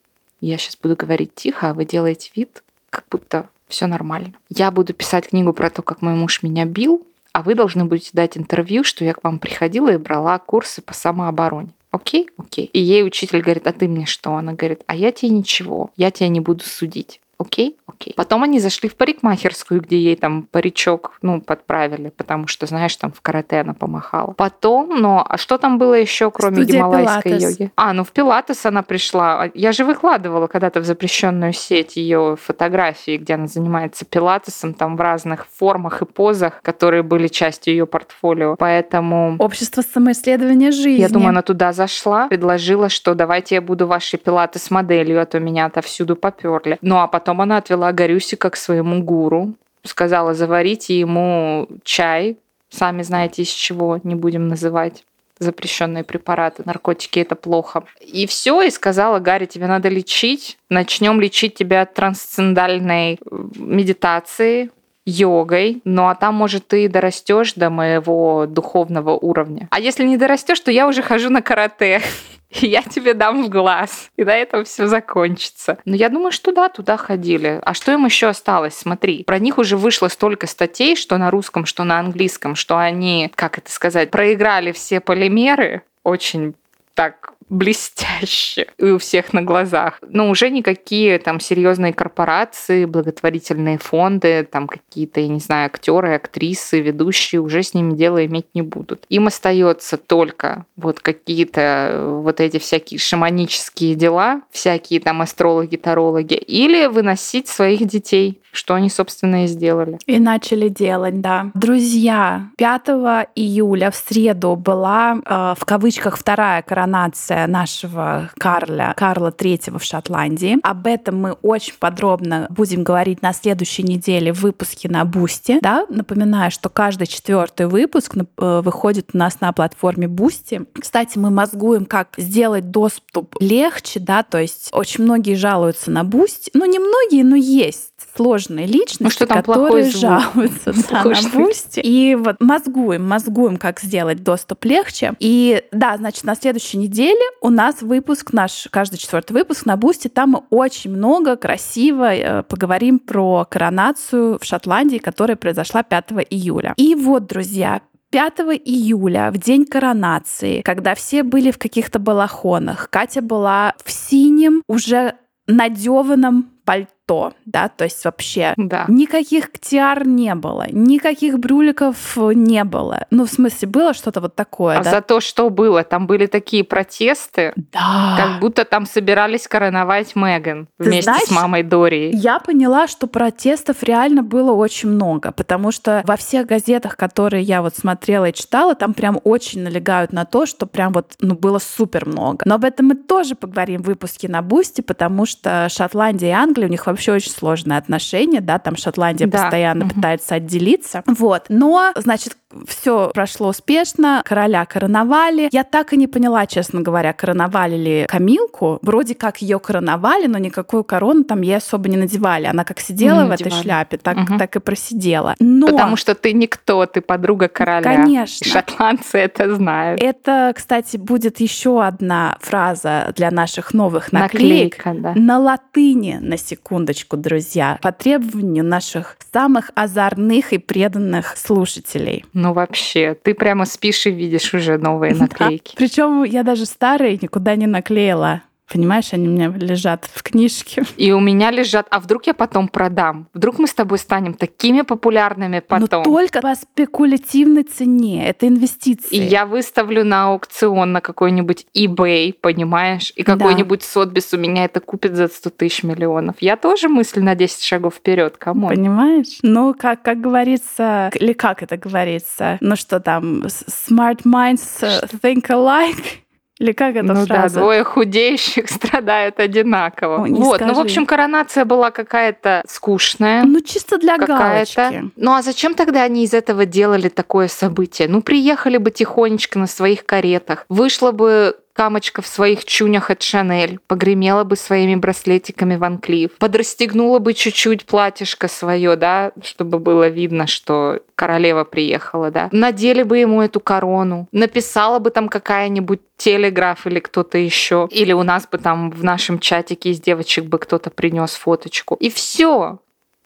я 0.42 0.58
сейчас 0.58 0.78
буду 0.78 0.96
говорить 0.96 1.34
тихо, 1.36 1.70
а 1.70 1.74
вы 1.74 1.86
делаете 1.86 2.32
вид, 2.36 2.64
как 2.90 3.06
будто 3.10 3.50
все 3.68 3.88
нормально. 3.88 4.34
Я 4.50 4.72
буду 4.72 4.94
писать 4.94 5.30
книгу 5.30 5.54
про 5.54 5.70
то, 5.70 5.82
как 5.82 6.02
мой 6.02 6.14
муж 6.14 6.44
меня 6.44 6.66
бил, 6.66 7.06
а 7.38 7.44
вы 7.44 7.54
должны 7.54 7.86
будете 7.86 8.10
дать 8.14 8.36
интервью, 8.36 8.84
что 8.84 9.06
я 9.06 9.14
к 9.14 9.24
вам 9.24 9.38
приходила 9.38 9.94
и 9.94 9.98
брала 9.98 10.40
курсы 10.40 10.82
по 10.82 10.96
самообороне. 10.96 11.70
Окей? 11.92 12.32
Окей. 12.36 12.66
И 12.66 12.80
ей 12.80 13.04
учитель 13.04 13.44
говорит, 13.44 13.68
а 13.68 13.74
ты 13.74 13.88
мне 13.88 14.08
что? 14.08 14.34
Она 14.36 14.54
говорит, 14.54 14.82
а 14.88 14.96
я 14.96 15.12
тебе 15.12 15.30
ничего, 15.30 15.92
я 15.98 16.10
тебя 16.10 16.30
не 16.30 16.40
буду 16.40 16.64
судить. 16.64 17.22
Окей? 17.40 17.78
Окей. 17.86 18.14
Потом 18.18 18.44
они 18.44 18.60
зашли 18.60 18.90
в 18.90 18.96
парикмахерскую, 18.96 19.82
где 19.82 20.00
ей 20.00 20.16
там 20.16 20.44
паричок, 20.44 21.18
ну, 21.22 21.40
подправили, 21.40 22.10
потому 22.10 22.48
что, 22.48 22.66
знаешь, 22.66 22.96
там 22.96 23.12
в 23.12 23.22
карате 23.22 23.60
она 23.60 23.74
помахала. 23.74 24.34
Потом, 24.34 25.00
но 25.00 25.26
а 25.28 25.38
что 25.38 25.58
там 25.58 25.78
было 25.78 25.94
еще, 25.94 26.32
кроме 26.32 26.58
Студия 26.58 26.80
гималайской 26.80 27.32
пилатес. 27.32 27.60
йоги? 27.60 27.72
А, 27.76 27.94
ну 27.94 28.04
в 28.04 28.12
пилатес 28.12 28.66
она 28.66 28.82
пришла. 28.82 29.50
Я 29.54 29.72
же 29.72 29.86
выкладывала 29.86 30.48
когда-то 30.48 30.80
в 30.80 30.86
запрещенную 30.86 31.54
сеть 31.54 31.96
ее 31.96 32.38
фотографии, 32.42 33.18
где 33.18 33.36
она 33.36 33.48
занимается 33.48 34.04
пилатесом, 34.06 34.74
там 34.74 34.98
в 34.98 35.02
разных 35.02 35.46
формах 35.48 36.02
и 36.02 36.06
позах, 36.06 36.62
которые 36.64 37.04
были 37.04 37.28
частью 37.28 37.74
ее 37.74 37.86
портфолио. 37.86 38.56
Поэтому... 38.58 39.36
Общество 39.38 39.82
самоисследования 39.82 40.72
жизни. 40.72 41.02
Я 41.02 41.10
думаю, 41.10 41.30
она 41.30 41.44
туда 41.44 41.72
зашла, 41.72 42.28
предложила, 42.28 42.90
что 42.90 43.14
давайте 43.14 43.56
я 43.56 43.62
буду 43.62 43.86
вашей 43.86 44.18
пилатес-моделью, 44.18 45.22
а 45.22 45.26
то 45.26 45.40
меня 45.40 45.66
отовсюду 45.66 46.16
поперли. 46.16 46.80
Ну 46.82 46.98
а 46.98 47.08
потом 47.08 47.27
она 47.32 47.58
отвела 47.58 47.92
Горюсика 47.92 48.50
к 48.50 48.56
своему 48.56 49.04
гуру, 49.04 49.54
сказала, 49.84 50.34
заварите 50.34 51.00
ему 51.00 51.68
чай, 51.84 52.38
сами 52.70 53.02
знаете 53.04 53.44
из 53.44 53.50
чего, 53.50 54.00
не 54.04 54.16
будем 54.16 54.48
называть 54.48 55.04
запрещенные 55.40 56.04
препараты, 56.04 56.64
наркотики 56.66 57.20
это 57.20 57.36
плохо. 57.36 57.84
И 58.02 58.26
все, 58.26 58.62
и 58.64 58.72
сказала, 58.72 59.20
Гарри, 59.20 59.46
тебе 59.46 59.68
надо 59.68 59.90
лечить, 59.90 60.58
начнем 60.70 61.22
лечить 61.22 61.56
тебя 61.56 61.82
от 61.82 61.94
трансцендальной 61.94 63.14
э, 63.14 63.18
медитации, 63.56 64.72
йогой, 65.08 65.82
ну 65.86 66.08
а 66.08 66.16
там, 66.16 66.36
может, 66.36 66.68
ты 66.68 66.90
дорастешь 66.90 67.54
до 67.54 67.70
моего 67.70 68.46
духовного 68.46 69.12
уровня. 69.12 69.68
А 69.72 69.80
если 69.80 70.04
не 70.04 70.18
дорастешь, 70.18 70.60
то 70.60 70.70
я 70.70 70.88
уже 70.88 71.02
хожу 71.02 71.30
на 71.30 71.42
карате. 71.42 72.02
и 72.50 72.68
я 72.68 72.82
тебе 72.82 73.14
дам 73.14 73.44
в 73.44 73.50
глаз. 73.50 74.10
И 74.18 74.24
на 74.24 74.36
этом 74.36 74.66
все 74.66 74.88
закончится. 74.88 75.78
Но 75.86 75.96
я 75.96 76.10
думаю, 76.10 76.32
что 76.32 76.52
да, 76.52 76.68
туда 76.68 76.98
ходили. 76.98 77.60
А 77.64 77.74
что 77.74 77.94
им 77.94 78.06
еще 78.06 78.28
осталось? 78.28 78.76
Смотри, 78.76 79.24
про 79.24 79.40
них 79.40 79.58
уже 79.58 79.78
вышло 79.78 80.10
столько 80.10 80.46
статей, 80.46 80.96
что 80.96 81.18
на 81.18 81.32
русском, 81.32 81.66
что 81.66 81.86
на 81.86 82.00
английском, 82.00 82.56
что 82.56 82.78
они, 82.78 83.32
как 83.34 83.58
это 83.58 83.72
сказать, 83.72 84.12
проиграли 84.12 84.74
все 84.74 85.00
полимеры 85.00 85.84
очень 86.04 86.54
так 86.94 87.34
блестяще 87.50 88.68
и 88.78 88.86
у 88.92 88.98
всех 88.98 89.34
на 89.34 89.42
глазах. 89.42 90.00
Но 90.08 90.30
уже 90.30 90.50
никакие 90.50 91.20
там 91.20 91.40
серьезные 91.40 91.94
корпорации, 91.94 92.86
благотворительные 92.86 93.78
фонды, 93.78 94.48
там 94.50 94.68
какие-то, 94.68 95.20
я 95.20 95.28
не 95.28 95.40
знаю, 95.40 95.68
актеры, 95.68 96.16
актрисы, 96.16 96.82
ведущие 96.82 97.42
уже 97.42 97.64
с 97.64 97.74
ними 97.74 97.96
дело 97.96 98.26
иметь 98.26 98.48
не 98.54 98.62
будут. 98.62 99.06
Им 99.10 99.28
остается 99.28 99.98
только 99.98 100.66
вот 100.76 101.00
какие-то 101.00 102.04
вот 102.22 102.40
эти 102.40 102.60
всякие 102.60 103.00
шаманические 103.00 103.96
дела, 103.96 104.42
всякие 104.52 105.00
там 105.00 105.22
астрологи, 105.22 105.78
тарологи, 105.78 106.36
или 106.36 106.88
выносить 106.88 107.48
своих 107.48 107.86
детей, 107.86 108.42
что 108.58 108.74
они, 108.74 108.90
собственно, 108.90 109.46
и 109.46 109.48
сделали. 109.48 110.00
И 110.08 110.20
начали 110.20 110.68
делать, 110.68 111.22
да. 111.22 111.52
Друзья, 111.54 112.50
5 112.58 112.88
июля 113.36 113.92
в 113.92 113.96
среду 113.96 114.56
была 114.56 115.20
э, 115.24 115.54
в 115.58 115.64
кавычках 115.66 116.18
вторая 116.18 116.64
коронация 116.64 117.46
нашего 117.48 118.30
Карля, 118.38 118.94
Карла 118.98 119.30
III 119.30 119.78
в 119.78 119.84
Шотландии. 119.84 120.58
Об 120.64 120.88
этом 120.88 121.22
мы 121.22 121.32
очень 121.44 121.76
подробно 121.80 122.48
будем 122.50 122.84
говорить 122.84 123.22
на 123.22 123.32
следующей 123.34 123.84
неделе 123.84 124.34
в 124.34 124.42
выпуске 124.42 124.90
на 124.90 125.06
Бусти. 125.06 125.60
Да? 125.62 125.86
Напоминаю, 125.90 126.50
что 126.50 126.70
каждый 126.70 127.08
четвертый 127.08 127.68
выпуск 127.68 128.16
э, 128.16 128.62
выходит 128.64 129.12
у 129.14 129.18
нас 129.18 129.40
на 129.40 129.52
платформе 129.54 130.08
Бусти. 130.08 130.66
Кстати, 130.80 131.18
мы 131.20 131.30
мозгуем, 131.30 131.86
как 131.86 132.10
сделать 132.18 132.72
доступ 132.72 133.36
легче, 133.40 134.00
да, 134.00 134.24
то 134.24 134.40
есть 134.40 134.70
очень 134.74 135.04
многие 135.04 135.36
жалуются 135.36 135.92
на 135.92 136.04
Бусти. 136.04 136.50
Ну, 136.56 136.66
не 136.66 136.80
многие, 136.80 137.24
но 137.24 137.36
есть 137.36 137.92
сложные 138.18 138.66
личности, 138.66 139.04
ну, 139.04 139.10
что 139.10 139.28
там 139.28 139.44
которые 139.44 139.90
жалуются 139.90 140.74
да, 140.90 141.04
на 141.04 141.30
Бусти. 141.34 141.80
И 141.80 142.16
вот 142.16 142.38
мозгуем, 142.40 143.08
мозгуем, 143.08 143.58
как 143.58 143.80
сделать 143.80 144.24
доступ 144.24 144.66
легче. 144.66 145.14
И 145.20 145.64
да, 145.72 145.96
значит, 145.98 146.24
на 146.24 146.36
следующей 146.36 146.78
неделе 146.78 147.22
у 147.42 147.50
нас 147.50 147.82
выпуск, 147.82 148.34
наш 148.34 148.68
каждый 148.72 148.98
четвертый 148.98 149.34
выпуск 149.34 149.66
на 149.66 149.78
Бусти. 149.78 150.08
Там 150.08 150.32
мы 150.32 150.42
очень 150.50 150.92
много 150.92 151.36
красиво 151.36 152.14
э, 152.14 152.44
поговорим 152.44 153.00
про 153.00 153.46
коронацию 153.50 154.40
в 154.40 154.44
Шотландии, 154.44 154.98
которая 154.98 155.38
произошла 155.38 155.84
5 155.84 156.06
июля. 156.30 156.74
И 156.76 156.96
вот, 156.96 157.28
друзья, 157.28 157.82
5 158.10 158.40
июля, 158.66 159.32
в 159.32 159.38
день 159.38 159.66
коронации, 159.66 160.62
когда 160.62 160.96
все 160.96 161.24
были 161.24 161.52
в 161.52 161.58
каких-то 161.58 162.00
балахонах, 162.00 162.90
Катя 162.90 163.22
была 163.22 163.74
в 163.84 163.92
синем, 163.92 164.64
уже 164.68 165.16
надеванном 165.48 166.52
пальто 166.68 166.92
то, 167.08 167.34
да, 167.46 167.70
то 167.70 167.86
есть 167.86 168.04
вообще 168.04 168.54
да. 168.58 168.84
никаких 168.90 169.50
ктиар 169.54 170.06
не 170.06 170.36
было, 170.36 170.66
никаких 170.70 171.40
брюликов 171.40 172.18
не 172.18 172.66
было. 172.66 173.08
Ну, 173.12 173.26
в 173.26 173.30
смысле, 173.30 173.70
было 173.70 173.94
что-то 173.94 174.20
вот 174.20 174.36
такое, 174.36 174.80
а 174.80 174.84
да? 174.84 174.92
за 174.92 175.02
то, 175.02 175.22
что 175.22 175.50
было, 175.50 175.86
там 175.86 176.06
были 176.06 176.26
такие 176.26 176.66
протесты, 176.66 177.54
да. 177.56 178.16
как 178.18 178.42
будто 178.42 178.66
там 178.66 178.86
собирались 178.86 179.48
короновать 179.48 180.18
Меган 180.18 180.68
Ты 180.78 180.84
вместе 180.84 181.04
знаешь, 181.04 181.30
с 181.30 181.32
мамой 181.32 181.64
Дори. 181.64 182.12
Я 182.14 182.40
поняла, 182.40 182.88
что 182.88 183.08
протестов 183.08 183.84
реально 183.84 184.22
было 184.22 184.52
очень 184.52 184.90
много, 184.90 185.32
потому 185.32 185.72
что 185.72 186.04
во 186.06 186.18
всех 186.18 186.46
газетах, 186.46 186.98
которые 186.98 187.42
я 187.42 187.62
вот 187.62 187.74
смотрела 187.78 188.26
и 188.26 188.34
читала, 188.34 188.76
там 188.76 188.94
прям 188.94 189.22
очень 189.24 189.62
налегают 189.62 190.12
на 190.12 190.26
то, 190.26 190.46
что 190.46 190.66
прям 190.66 190.92
вот, 190.92 191.14
ну, 191.22 191.36
было 191.36 191.60
супер 191.60 192.06
много. 192.06 192.44
Но 192.44 192.56
об 192.56 192.66
этом 192.66 192.88
мы 192.88 192.96
тоже 192.96 193.36
поговорим 193.36 193.82
в 193.82 193.86
выпуске 193.86 194.28
на 194.28 194.42
Бусти, 194.42 194.82
потому 194.82 195.26
что 195.26 195.70
Шотландия 195.70 196.32
и 196.32 196.34
Англия, 196.34 196.57
у 196.66 196.70
них 196.70 196.86
вообще 196.86 197.08
вообще 197.08 197.14
очень 197.14 197.32
сложные 197.32 197.78
отношения, 197.78 198.42
да, 198.42 198.60
там 198.60 198.76
Шотландия 198.76 199.28
да. 199.28 199.44
постоянно 199.44 199.86
угу. 199.86 199.96
пытается 199.96 200.36
отделиться. 200.36 201.04
Вот. 201.06 201.46
Но, 201.50 201.92
значит, 201.96 202.38
все 202.66 203.12
прошло 203.14 203.50
успешно, 203.50 204.22
короля 204.26 204.66
короновали. 204.66 205.50
Я 205.52 205.64
так 205.64 205.94
и 205.94 205.98
не 205.98 206.08
поняла, 206.08 206.46
честно 206.46 206.82
говоря, 206.82 207.14
короновали 207.14 207.76
ли 207.76 208.06
Камилку. 208.08 208.80
Вроде 208.82 209.16
как 209.16 209.42
ее 209.42 209.60
короновали, 209.60 210.28
но 210.28 210.38
никакую 210.38 210.84
корону 210.84 211.24
там 211.24 211.42
ей 211.42 211.58
особо 211.58 211.90
не 211.90 211.98
надевали. 211.98 212.46
Она 212.46 212.64
как 212.64 212.80
сидела 212.80 213.22
не 213.22 213.26
в 213.26 213.30
надевали. 213.30 213.54
этой 213.54 213.64
шляпе, 213.64 213.98
так, 213.98 214.18
угу. 214.18 214.38
так 214.38 214.56
и 214.56 214.60
просидела. 214.60 215.36
Но... 215.40 215.68
Потому 215.68 215.98
что 215.98 216.16
ты 216.16 216.34
никто, 216.34 216.86
ты 216.86 217.02
подруга 217.02 217.48
короля. 217.50 217.82
Конечно. 217.82 218.46
И 218.46 218.50
шотландцы 218.50 219.18
это 219.18 219.54
знают. 219.54 220.02
Это, 220.02 220.54
кстати, 220.56 220.98
будет 220.98 221.40
еще 221.40 221.84
одна 221.84 222.38
фраза 222.40 223.14
для 223.16 223.30
наших 223.30 223.74
новых 223.74 224.14
наклеек. 224.14 224.78
Наклейка, 224.86 225.02
да. 225.02 225.14
На 225.20 225.40
латыни, 225.40 226.18
на 226.22 226.38
секундочку, 226.38 227.18
друзья, 227.18 227.78
по 227.82 227.92
требованию 227.92 228.64
наших 228.64 229.18
самых 229.34 229.72
озорных 229.76 230.54
и 230.54 230.58
преданных 230.58 231.36
слушателей. 231.38 232.24
Ну 232.40 232.54
вообще, 232.54 233.16
ты 233.16 233.34
прямо 233.34 233.66
спишь 233.66 234.06
и 234.06 234.12
видишь 234.12 234.54
уже 234.54 234.78
новые 234.78 235.16
наклейки. 235.16 235.72
Да. 235.72 235.78
Причем 235.78 236.24
я 236.24 236.44
даже 236.44 236.68
старые 236.68 237.18
никуда 237.20 237.56
не 237.56 237.66
наклеила. 237.66 238.44
Понимаешь, 238.72 239.14
они 239.14 239.28
у 239.30 239.32
меня 239.32 239.48
лежат 239.48 240.10
в 240.14 240.24
книжке. 240.24 240.84
И 240.98 241.12
у 241.14 241.20
меня 241.20 241.52
лежат. 241.52 241.88
А 241.90 242.00
вдруг 242.00 242.28
я 242.28 242.34
потом 242.34 242.68
продам? 242.68 243.28
Вдруг 243.34 243.60
мы 243.60 243.68
с 243.68 243.74
тобой 243.74 243.98
станем 243.98 244.34
такими 244.34 244.82
популярными 244.82 245.60
потом? 245.60 246.02
Но 246.02 246.04
только 246.04 246.42
по 246.42 246.54
спекулятивной 246.54 247.64
цене. 247.64 248.28
Это 248.28 248.48
инвестиции. 248.48 249.16
И 249.16 249.22
я 249.22 249.46
выставлю 249.46 250.04
на 250.04 250.26
аукцион 250.26 250.92
на 250.92 251.02
какой-нибудь 251.02 251.66
eBay, 251.74 252.34
понимаешь? 252.34 253.14
И 253.16 253.24
какой-нибудь 253.24 253.80
да. 253.80 253.86
Сотбис 253.86 254.34
у 254.34 254.38
меня 254.38 254.66
это 254.66 254.82
купит 254.82 255.16
за 255.16 255.30
100 255.30 255.50
тысяч 255.52 255.84
миллионов. 255.84 256.36
Я 256.42 256.58
тоже 256.58 256.90
мысль 256.90 257.22
на 257.22 257.36
10 257.36 257.64
шагов 257.64 257.96
вперед. 257.96 258.38
Кому? 258.38 258.68
Понимаешь? 258.68 259.40
Ну, 259.44 259.74
как, 259.74 260.02
как 260.02 260.20
говорится, 260.20 261.10
или 261.16 261.34
как 261.34 261.64
это 261.64 261.78
говорится? 261.78 262.58
Ну 262.60 262.76
что 262.76 263.00
там, 263.00 263.44
smart 263.46 264.24
minds 264.24 264.84
think 265.24 265.48
alike? 265.48 266.27
Или 266.60 266.72
как 266.72 266.96
это 266.96 267.14
ну 267.14 267.26
фраза? 267.26 267.56
да, 267.56 267.62
двое 267.62 267.84
худеющих 267.84 268.70
страдают 268.70 269.40
одинаково. 269.40 270.26
О, 270.26 270.28
вот, 270.28 270.56
скажи. 270.56 270.72
ну 270.72 270.78
в 270.78 270.80
общем 270.80 271.06
коронация 271.06 271.66
была 271.66 271.92
какая-то 271.92 272.64
скучная. 272.68 273.44
Ну 273.44 273.62
чисто 273.62 273.98
для 273.98 274.18
галочки. 274.18 275.12
Ну 275.16 275.34
а 275.34 275.42
зачем 275.42 275.76
тогда 275.76 276.04
они 276.04 276.24
из 276.24 276.34
этого 276.34 276.66
делали 276.66 277.10
такое 277.10 277.48
событие? 277.48 278.08
Ну 278.08 278.22
приехали 278.22 278.78
бы 278.78 278.92
тихонечко 278.92 279.60
на 279.60 279.68
своих 279.68 280.06
каретах, 280.06 280.66
вышла 280.70 281.12
бы 281.12 281.56
Камочка 281.78 282.24
в 282.24 282.28
своих 282.28 282.66
чунях 282.66 283.12
от 283.12 283.22
Шанель 283.22 283.78
погремела 283.86 284.44
бы 284.44 284.56
своими 284.56 284.96
браслетиками 284.96 285.76
Ван 285.76 286.00
Клифф, 286.00 286.32
подрастегнула 286.40 287.20
бы 287.20 287.36
чуть-чуть 287.36 287.86
платьишко 287.86 288.48
свое, 288.48 288.96
да, 288.96 289.32
чтобы 289.44 289.78
было 289.78 290.08
видно, 290.08 290.48
что 290.48 291.02
королева 291.14 291.66
приехала, 291.66 292.32
да. 292.32 292.50
Надели 292.52 293.04
бы 293.04 293.20
ему 293.20 293.44
эту 293.44 293.60
корону, 293.60 294.28
написала 294.32 294.98
бы 294.98 295.12
там 295.12 295.30
какая-нибудь 295.30 296.02
телеграф 296.18 296.88
или 296.88 297.00
кто-то 297.00 297.38
еще, 297.38 297.88
или 297.92 298.12
у 298.12 298.24
нас 298.24 298.48
бы 298.48 298.58
там 298.58 298.90
в 298.90 299.04
нашем 299.04 299.38
чатике 299.38 299.92
из 299.92 300.02
девочек 300.02 300.46
бы 300.46 300.58
кто-то 300.58 300.90
принес 300.90 301.36
фоточку. 301.36 301.94
И 302.00 302.10
все. 302.10 302.80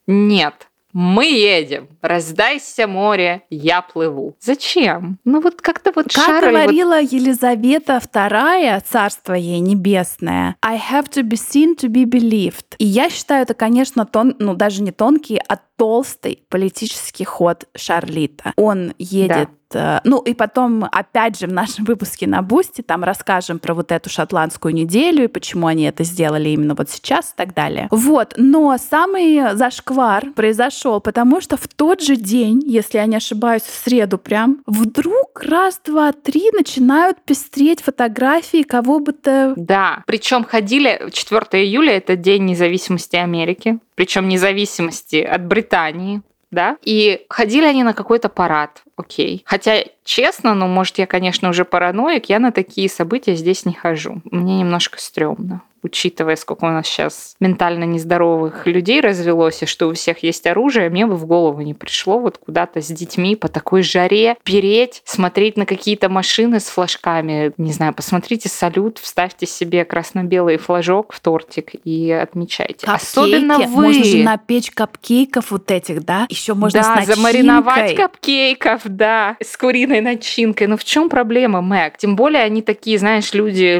Нет 0.08 0.68
мы 0.94 1.26
едем, 1.26 1.88
раздайся 2.02 2.88
море, 2.88 3.44
я 3.50 3.82
плыву. 3.82 4.36
Зачем? 4.40 5.20
Ну 5.26 5.42
вот 5.42 5.62
как-то 5.62 5.92
вот 5.96 6.06
Как 6.14 6.26
Шарль 6.26 6.52
говорила 6.52 7.00
вот... 7.02 7.12
Елизавета 7.12 8.02
II, 8.04 8.82
царство 8.86 9.34
ей 9.34 9.60
небесное, 9.60 10.56
I 10.62 10.78
have 10.78 11.10
to 11.12 11.24
be 11.24 11.38
seen 11.38 11.76
to 11.78 11.90
be 11.90 12.06
believed. 12.06 12.76
И 12.78 12.86
я 12.86 13.10
считаю, 13.10 13.44
это, 13.44 13.54
конечно, 13.54 14.06
тон, 14.06 14.36
ну 14.40 14.56
даже 14.56 14.82
не 14.82 14.92
тонкий, 14.92 15.40
а 15.48 15.58
толстый 15.78 16.44
политический 16.50 17.26
ход 17.26 17.68
Шарлита. 17.76 18.54
Он 18.56 18.94
едет 18.98 19.50
да 19.50 19.61
ну 20.04 20.20
и 20.22 20.34
потом, 20.34 20.86
опять 20.92 21.40
же, 21.40 21.48
в 21.48 21.54
нашем 21.54 21.86
выпуске 21.86 22.28
на 22.28 22.42
Бусти 22.42 22.82
там 22.82 23.04
расскажем 23.04 23.60
про 23.60 23.74
вот 23.74 23.92
эту 23.92 24.10
шотландскую 24.10 24.74
неделю 24.74 25.26
и 25.26 25.28
почему 25.28 25.68
они 25.68 25.84
это 25.84 26.04
сделали 26.04 26.50
именно 26.50 26.76
вот 26.76 26.90
сейчас 26.90 27.32
и 27.32 27.34
так 27.36 27.54
далее. 27.54 27.88
Вот, 27.92 28.34
но 28.38 28.78
самый 28.78 29.56
зашквар 29.56 30.32
произошел, 30.32 31.00
потому 31.02 31.42
что 31.42 31.58
в 31.58 31.68
тот 31.68 32.02
же 32.02 32.16
день, 32.16 32.62
если 32.66 32.98
я 32.98 33.06
не 33.06 33.16
ошибаюсь, 33.16 33.64
в 33.64 33.84
среду 33.84 34.18
прям, 34.18 34.62
вдруг 34.66 35.42
раз, 35.44 35.80
два, 35.86 36.12
три 36.12 36.50
начинают 36.52 37.22
пестреть 37.24 37.82
фотографии 37.82 38.64
кого 38.64 39.00
бы 39.00 39.14
то... 39.14 39.54
Да, 39.56 40.04
причем 40.06 40.44
ходили 40.44 41.10
4 41.12 41.64
июля, 41.64 41.98
это 41.98 42.16
День 42.16 42.46
независимости 42.46 43.16
Америки, 43.16 43.80
причем 43.96 44.28
независимости 44.28 45.18
от 45.18 45.46
Британии 45.46 46.22
да, 46.52 46.78
и 46.84 47.26
ходили 47.30 47.66
они 47.66 47.84
на 47.84 47.94
какой-то 47.94 48.30
парад, 48.30 48.84
окей. 48.98 49.44
Хотя, 49.46 49.86
честно, 50.04 50.54
ну, 50.54 50.68
может, 50.68 50.98
я, 50.98 51.08
конечно, 51.08 51.50
уже 51.50 51.66
параноик, 51.66 52.26
я 52.30 52.40
на 52.40 52.52
такие 52.52 52.90
события 52.90 53.36
здесь 53.36 53.66
не 53.66 53.74
хожу. 53.74 54.22
Мне 54.26 54.60
немножко 54.60 55.00
стрёмно. 55.00 55.62
Учитывая, 55.84 56.36
сколько 56.36 56.66
у 56.66 56.70
нас 56.70 56.88
сейчас 56.88 57.36
ментально 57.40 57.84
нездоровых 57.86 58.68
людей 58.68 59.02
развелось, 59.02 59.64
и 59.64 59.66
что 59.66 59.88
у 59.88 59.94
всех 59.94 60.24
есть 60.24 60.46
оружие, 60.48 60.90
мне 60.90 61.06
бы 61.06 61.16
в 61.16 61.26
голову 61.26 61.62
не 61.62 61.74
пришло 61.74 62.20
вот 62.20 62.38
куда-то 62.38 62.82
с 62.82 62.88
детьми 62.88 63.36
по 63.36 63.48
такой 63.48 63.84
жаре 63.84 64.36
переть, 64.44 65.02
смотреть 65.06 65.58
на 65.58 65.66
какие-то 65.66 66.10
машины 66.10 66.60
с 66.60 66.66
флажками. 66.66 67.54
Не 67.58 67.72
знаю, 67.72 67.94
посмотрите 67.94 68.50
салют, 68.50 69.00
вставьте 69.00 69.46
себе 69.46 69.86
красно-белый 69.86 70.58
флажок 70.58 71.14
в 71.14 71.20
тортик 71.20 71.72
и 71.84 72.12
отмечайте. 72.12 72.86
Капкейки. 72.86 73.04
Особенно 73.04 73.58
вы. 73.60 73.68
Можно 73.68 74.04
же 74.04 74.18
напечь 74.18 74.72
капкейков 74.72 75.52
вот 75.52 75.72
этих, 75.72 76.06
да? 76.06 76.26
Еще 76.30 76.54
можно 76.54 76.80
да, 76.80 76.84
с 76.84 76.88
начинкой. 76.88 77.16
замариновать 77.16 77.96
капкейков, 77.96 78.82
да, 78.86 79.38
с 79.42 79.58
куриной 79.58 80.02
начинкой. 80.02 80.68
Но 80.68 80.78
в 80.78 80.84
чем 80.84 81.10
проблема, 81.10 81.62
Мэг? 81.62 81.98
Тем 81.98 82.16
более 82.16 82.44
они 82.44 82.62
такие, 82.62 82.98
знаешь, 83.00 83.34
люди, 83.34 83.80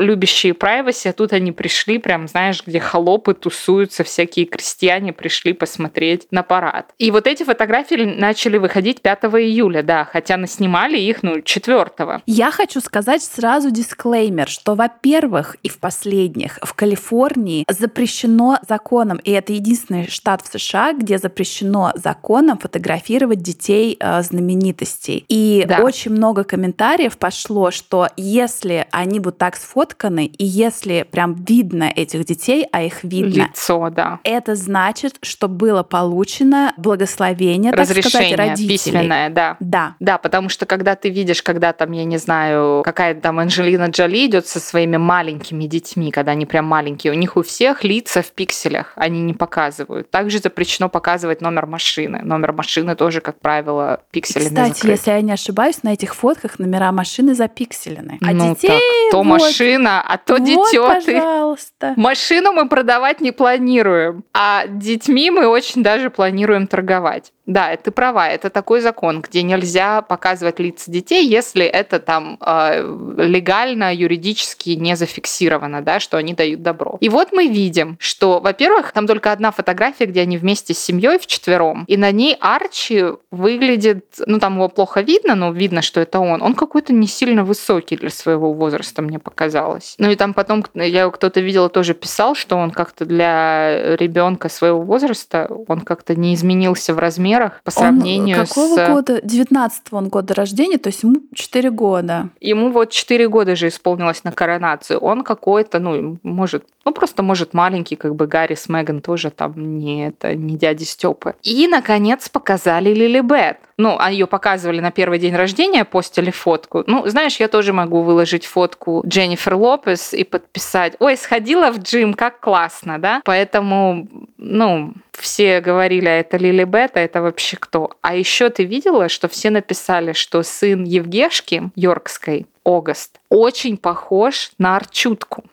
любящие 0.00 0.54
privacy, 0.54 1.10
а 1.10 1.12
тут 1.12 1.33
они 1.34 1.52
пришли, 1.52 1.98
прям, 1.98 2.28
знаешь, 2.28 2.62
где 2.66 2.80
холопы 2.80 3.34
тусуются, 3.34 4.04
всякие 4.04 4.46
крестьяне 4.46 5.12
пришли 5.12 5.52
посмотреть 5.52 6.26
на 6.30 6.42
парад. 6.42 6.92
И 6.98 7.10
вот 7.10 7.26
эти 7.26 7.42
фотографии 7.42 8.04
начали 8.04 8.58
выходить 8.58 9.02
5 9.02 9.24
июля, 9.24 9.82
да, 9.82 10.04
хотя 10.04 10.36
наснимали 10.36 10.98
их, 10.98 11.22
ну, 11.22 11.40
4. 11.40 12.22
Я 12.26 12.50
хочу 12.50 12.80
сказать 12.80 13.22
сразу 13.22 13.70
дисклеймер, 13.70 14.48
что, 14.48 14.74
во-первых, 14.74 15.56
и 15.62 15.68
в 15.68 15.78
последних, 15.78 16.58
в 16.62 16.74
Калифорнии 16.74 17.64
запрещено 17.68 18.58
законом, 18.66 19.18
и 19.18 19.30
это 19.30 19.52
единственный 19.52 20.08
штат 20.08 20.42
в 20.42 20.58
США, 20.58 20.92
где 20.92 21.18
запрещено 21.18 21.92
законом 21.94 22.58
фотографировать 22.58 23.40
детей 23.40 23.96
э, 23.98 24.22
знаменитостей. 24.22 25.24
И 25.28 25.64
да. 25.66 25.80
очень 25.80 26.12
много 26.12 26.44
комментариев 26.44 27.18
пошло, 27.18 27.70
что 27.70 28.08
если 28.16 28.86
они 28.90 29.20
будут 29.20 29.38
так 29.38 29.56
сфотканы, 29.56 30.26
и 30.26 30.44
если 30.44 31.06
прям 31.10 31.23
прям 31.24 31.34
видно 31.44 31.84
этих 31.84 32.24
детей, 32.24 32.66
а 32.72 32.82
их 32.82 33.02
видно. 33.02 33.48
Лицо, 33.48 33.90
да. 33.90 34.20
Это 34.24 34.54
значит, 34.54 35.16
что 35.22 35.48
было 35.48 35.82
получено 35.82 36.72
благословение, 36.76 37.72
так 37.72 37.80
Разрешение 37.80 38.34
сказать, 38.34 38.50
родителей. 38.50 38.68
письменное, 38.68 39.30
да. 39.30 39.56
Да. 39.60 39.94
Да, 40.00 40.18
потому 40.18 40.48
что 40.48 40.66
когда 40.66 40.94
ты 40.94 41.08
видишь, 41.08 41.42
когда 41.42 41.72
там, 41.72 41.92
я 41.92 42.04
не 42.04 42.18
знаю, 42.18 42.82
какая-то 42.84 43.20
там 43.20 43.38
Анжелина 43.38 43.86
Джоли 43.86 44.26
идет 44.26 44.46
со 44.46 44.60
своими 44.60 44.96
маленькими 44.96 45.64
детьми, 45.64 46.10
когда 46.10 46.32
они 46.32 46.46
прям 46.46 46.66
маленькие, 46.66 47.12
у 47.12 47.16
них 47.16 47.36
у 47.36 47.42
всех 47.42 47.84
лица 47.84 48.22
в 48.22 48.32
пикселях, 48.32 48.92
они 48.96 49.22
не 49.22 49.34
показывают. 49.34 50.10
Также 50.10 50.38
запрещено 50.38 50.88
показывать 50.88 51.40
номер 51.40 51.66
машины. 51.66 52.20
Номер 52.22 52.52
машины 52.52 52.94
тоже, 52.96 53.20
как 53.20 53.40
правило, 53.40 54.00
пикселями 54.10 54.48
Кстати, 54.48 54.74
закрыт. 54.74 54.98
если 54.98 55.10
я 55.10 55.20
не 55.20 55.32
ошибаюсь, 55.32 55.82
на 55.82 55.92
этих 55.92 56.14
фотках 56.14 56.58
номера 56.58 56.92
машины 56.92 57.34
запикселены. 57.34 58.18
А 58.20 58.32
ну 58.32 58.50
детей 58.50 58.68
так, 58.68 58.80
то 59.10 59.18
вот, 59.18 59.24
машина, 59.24 60.02
а 60.02 60.18
то 60.18 60.34
вот, 60.34 60.44
дитё 60.44 61.00
ты. 61.04 61.13
Пожалуйста. 61.20 61.94
Машину 61.96 62.52
мы 62.52 62.68
продавать 62.68 63.20
не 63.20 63.32
планируем, 63.32 64.24
а 64.32 64.66
детьми 64.66 65.30
мы 65.30 65.46
очень 65.46 65.82
даже 65.82 66.10
планируем 66.10 66.66
торговать. 66.66 67.33
Да, 67.46 67.76
ты 67.76 67.90
права, 67.90 68.28
это 68.28 68.48
такой 68.48 68.80
закон, 68.80 69.20
где 69.20 69.42
нельзя 69.42 70.00
показывать 70.00 70.60
лица 70.60 70.90
детей, 70.90 71.26
если 71.26 71.64
это 71.64 71.98
там 71.98 72.38
э, 72.40 72.80
легально, 73.18 73.94
юридически 73.94 74.70
не 74.70 74.96
зафиксировано, 74.96 75.82
да, 75.82 76.00
что 76.00 76.16
они 76.16 76.32
дают 76.32 76.62
добро. 76.62 76.96
И 77.00 77.08
вот 77.08 77.32
мы 77.32 77.48
видим, 77.48 77.96
что, 78.00 78.40
во-первых, 78.40 78.92
там 78.92 79.06
только 79.06 79.30
одна 79.30 79.50
фотография, 79.50 80.06
где 80.06 80.22
они 80.22 80.38
вместе 80.38 80.72
с 80.72 80.78
семьей 80.78 81.18
вчетвером, 81.18 81.84
и 81.86 81.98
на 81.98 82.10
ней 82.12 82.36
Арчи 82.40 83.04
выглядит, 83.30 84.06
ну 84.26 84.38
там 84.38 84.54
его 84.54 84.68
плохо 84.68 85.02
видно, 85.02 85.34
но 85.34 85.52
видно, 85.52 85.82
что 85.82 86.00
это 86.00 86.20
он. 86.20 86.42
Он 86.42 86.54
какой-то 86.54 86.94
не 86.94 87.06
сильно 87.06 87.44
высокий 87.44 87.96
для 87.96 88.10
своего 88.10 88.54
возраста, 88.54 89.02
мне 89.02 89.18
показалось. 89.18 89.96
Ну 89.98 90.10
и 90.10 90.16
там 90.16 90.32
потом, 90.32 90.64
я 90.74 91.10
кто-то 91.10 91.40
видела, 91.40 91.68
тоже 91.68 91.92
писал, 91.92 92.34
что 92.34 92.56
он 92.56 92.70
как-то 92.70 93.04
для 93.04 93.96
ребенка 93.96 94.48
своего 94.48 94.80
возраста, 94.80 95.50
он 95.68 95.82
как-то 95.82 96.14
не 96.14 96.34
изменился 96.34 96.94
в 96.94 96.98
размере 96.98 97.33
размерах 97.34 97.60
по 97.62 97.70
сравнению 97.70 98.40
он 98.40 98.46
какого 98.46 98.76
с... 98.76 98.88
года? 98.88 99.18
19-го 99.18 99.96
он 99.96 100.08
года 100.08 100.34
рождения, 100.34 100.78
то 100.78 100.88
есть 100.88 101.02
ему 101.02 101.16
4 101.34 101.70
года. 101.70 102.28
Ему 102.40 102.70
вот 102.70 102.90
4 102.90 103.28
года 103.28 103.56
же 103.56 103.68
исполнилось 103.68 104.24
на 104.24 104.32
коронацию. 104.32 104.98
Он 104.98 105.22
какой-то, 105.22 105.78
ну, 105.78 106.18
может, 106.22 106.64
ну, 106.84 106.92
просто, 106.92 107.22
может, 107.22 107.54
маленький, 107.54 107.96
как 107.96 108.14
бы 108.14 108.26
Гарри 108.26 108.54
с 108.54 108.68
Меган 108.68 109.00
тоже 109.00 109.30
там 109.30 109.78
не, 109.78 110.08
это, 110.08 110.34
не 110.34 110.56
дяди 110.56 110.84
Степы. 110.84 111.34
И, 111.42 111.66
наконец, 111.66 112.28
показали 112.28 112.92
Лили 112.92 113.20
Бет. 113.20 113.58
Ну, 113.76 113.96
а 113.98 114.12
ее 114.12 114.26
показывали 114.26 114.80
на 114.80 114.92
первый 114.92 115.18
день 115.18 115.34
рождения, 115.34 115.84
постили 115.84 116.30
фотку. 116.30 116.84
Ну, 116.86 117.08
знаешь, 117.08 117.40
я 117.40 117.48
тоже 117.48 117.72
могу 117.72 118.02
выложить 118.02 118.46
фотку 118.46 119.02
Дженнифер 119.04 119.54
Лопес 119.54 120.14
и 120.14 120.22
подписать, 120.22 120.94
ой, 121.00 121.16
сходила 121.16 121.72
в 121.72 121.78
джим, 121.78 122.14
как 122.14 122.38
классно, 122.38 122.98
да? 122.98 123.20
Поэтому, 123.24 124.06
ну, 124.36 124.94
все 125.18 125.60
говорили, 125.60 126.06
а 126.06 126.18
это 126.20 126.36
Лили 126.36 126.64
Бета, 126.64 127.00
это 127.00 127.22
вообще 127.22 127.56
кто? 127.56 127.92
А 128.02 128.14
еще 128.14 128.50
ты 128.50 128.64
видела, 128.64 129.08
что 129.08 129.28
все 129.28 129.50
написали, 129.50 130.12
что 130.12 130.42
сын 130.42 130.84
Евгешки 130.84 131.70
Йоркской, 131.76 132.46
Огаст, 132.64 133.20
очень 133.28 133.76
похож 133.76 134.52
на 134.58 134.76
Арчутку. 134.76 135.44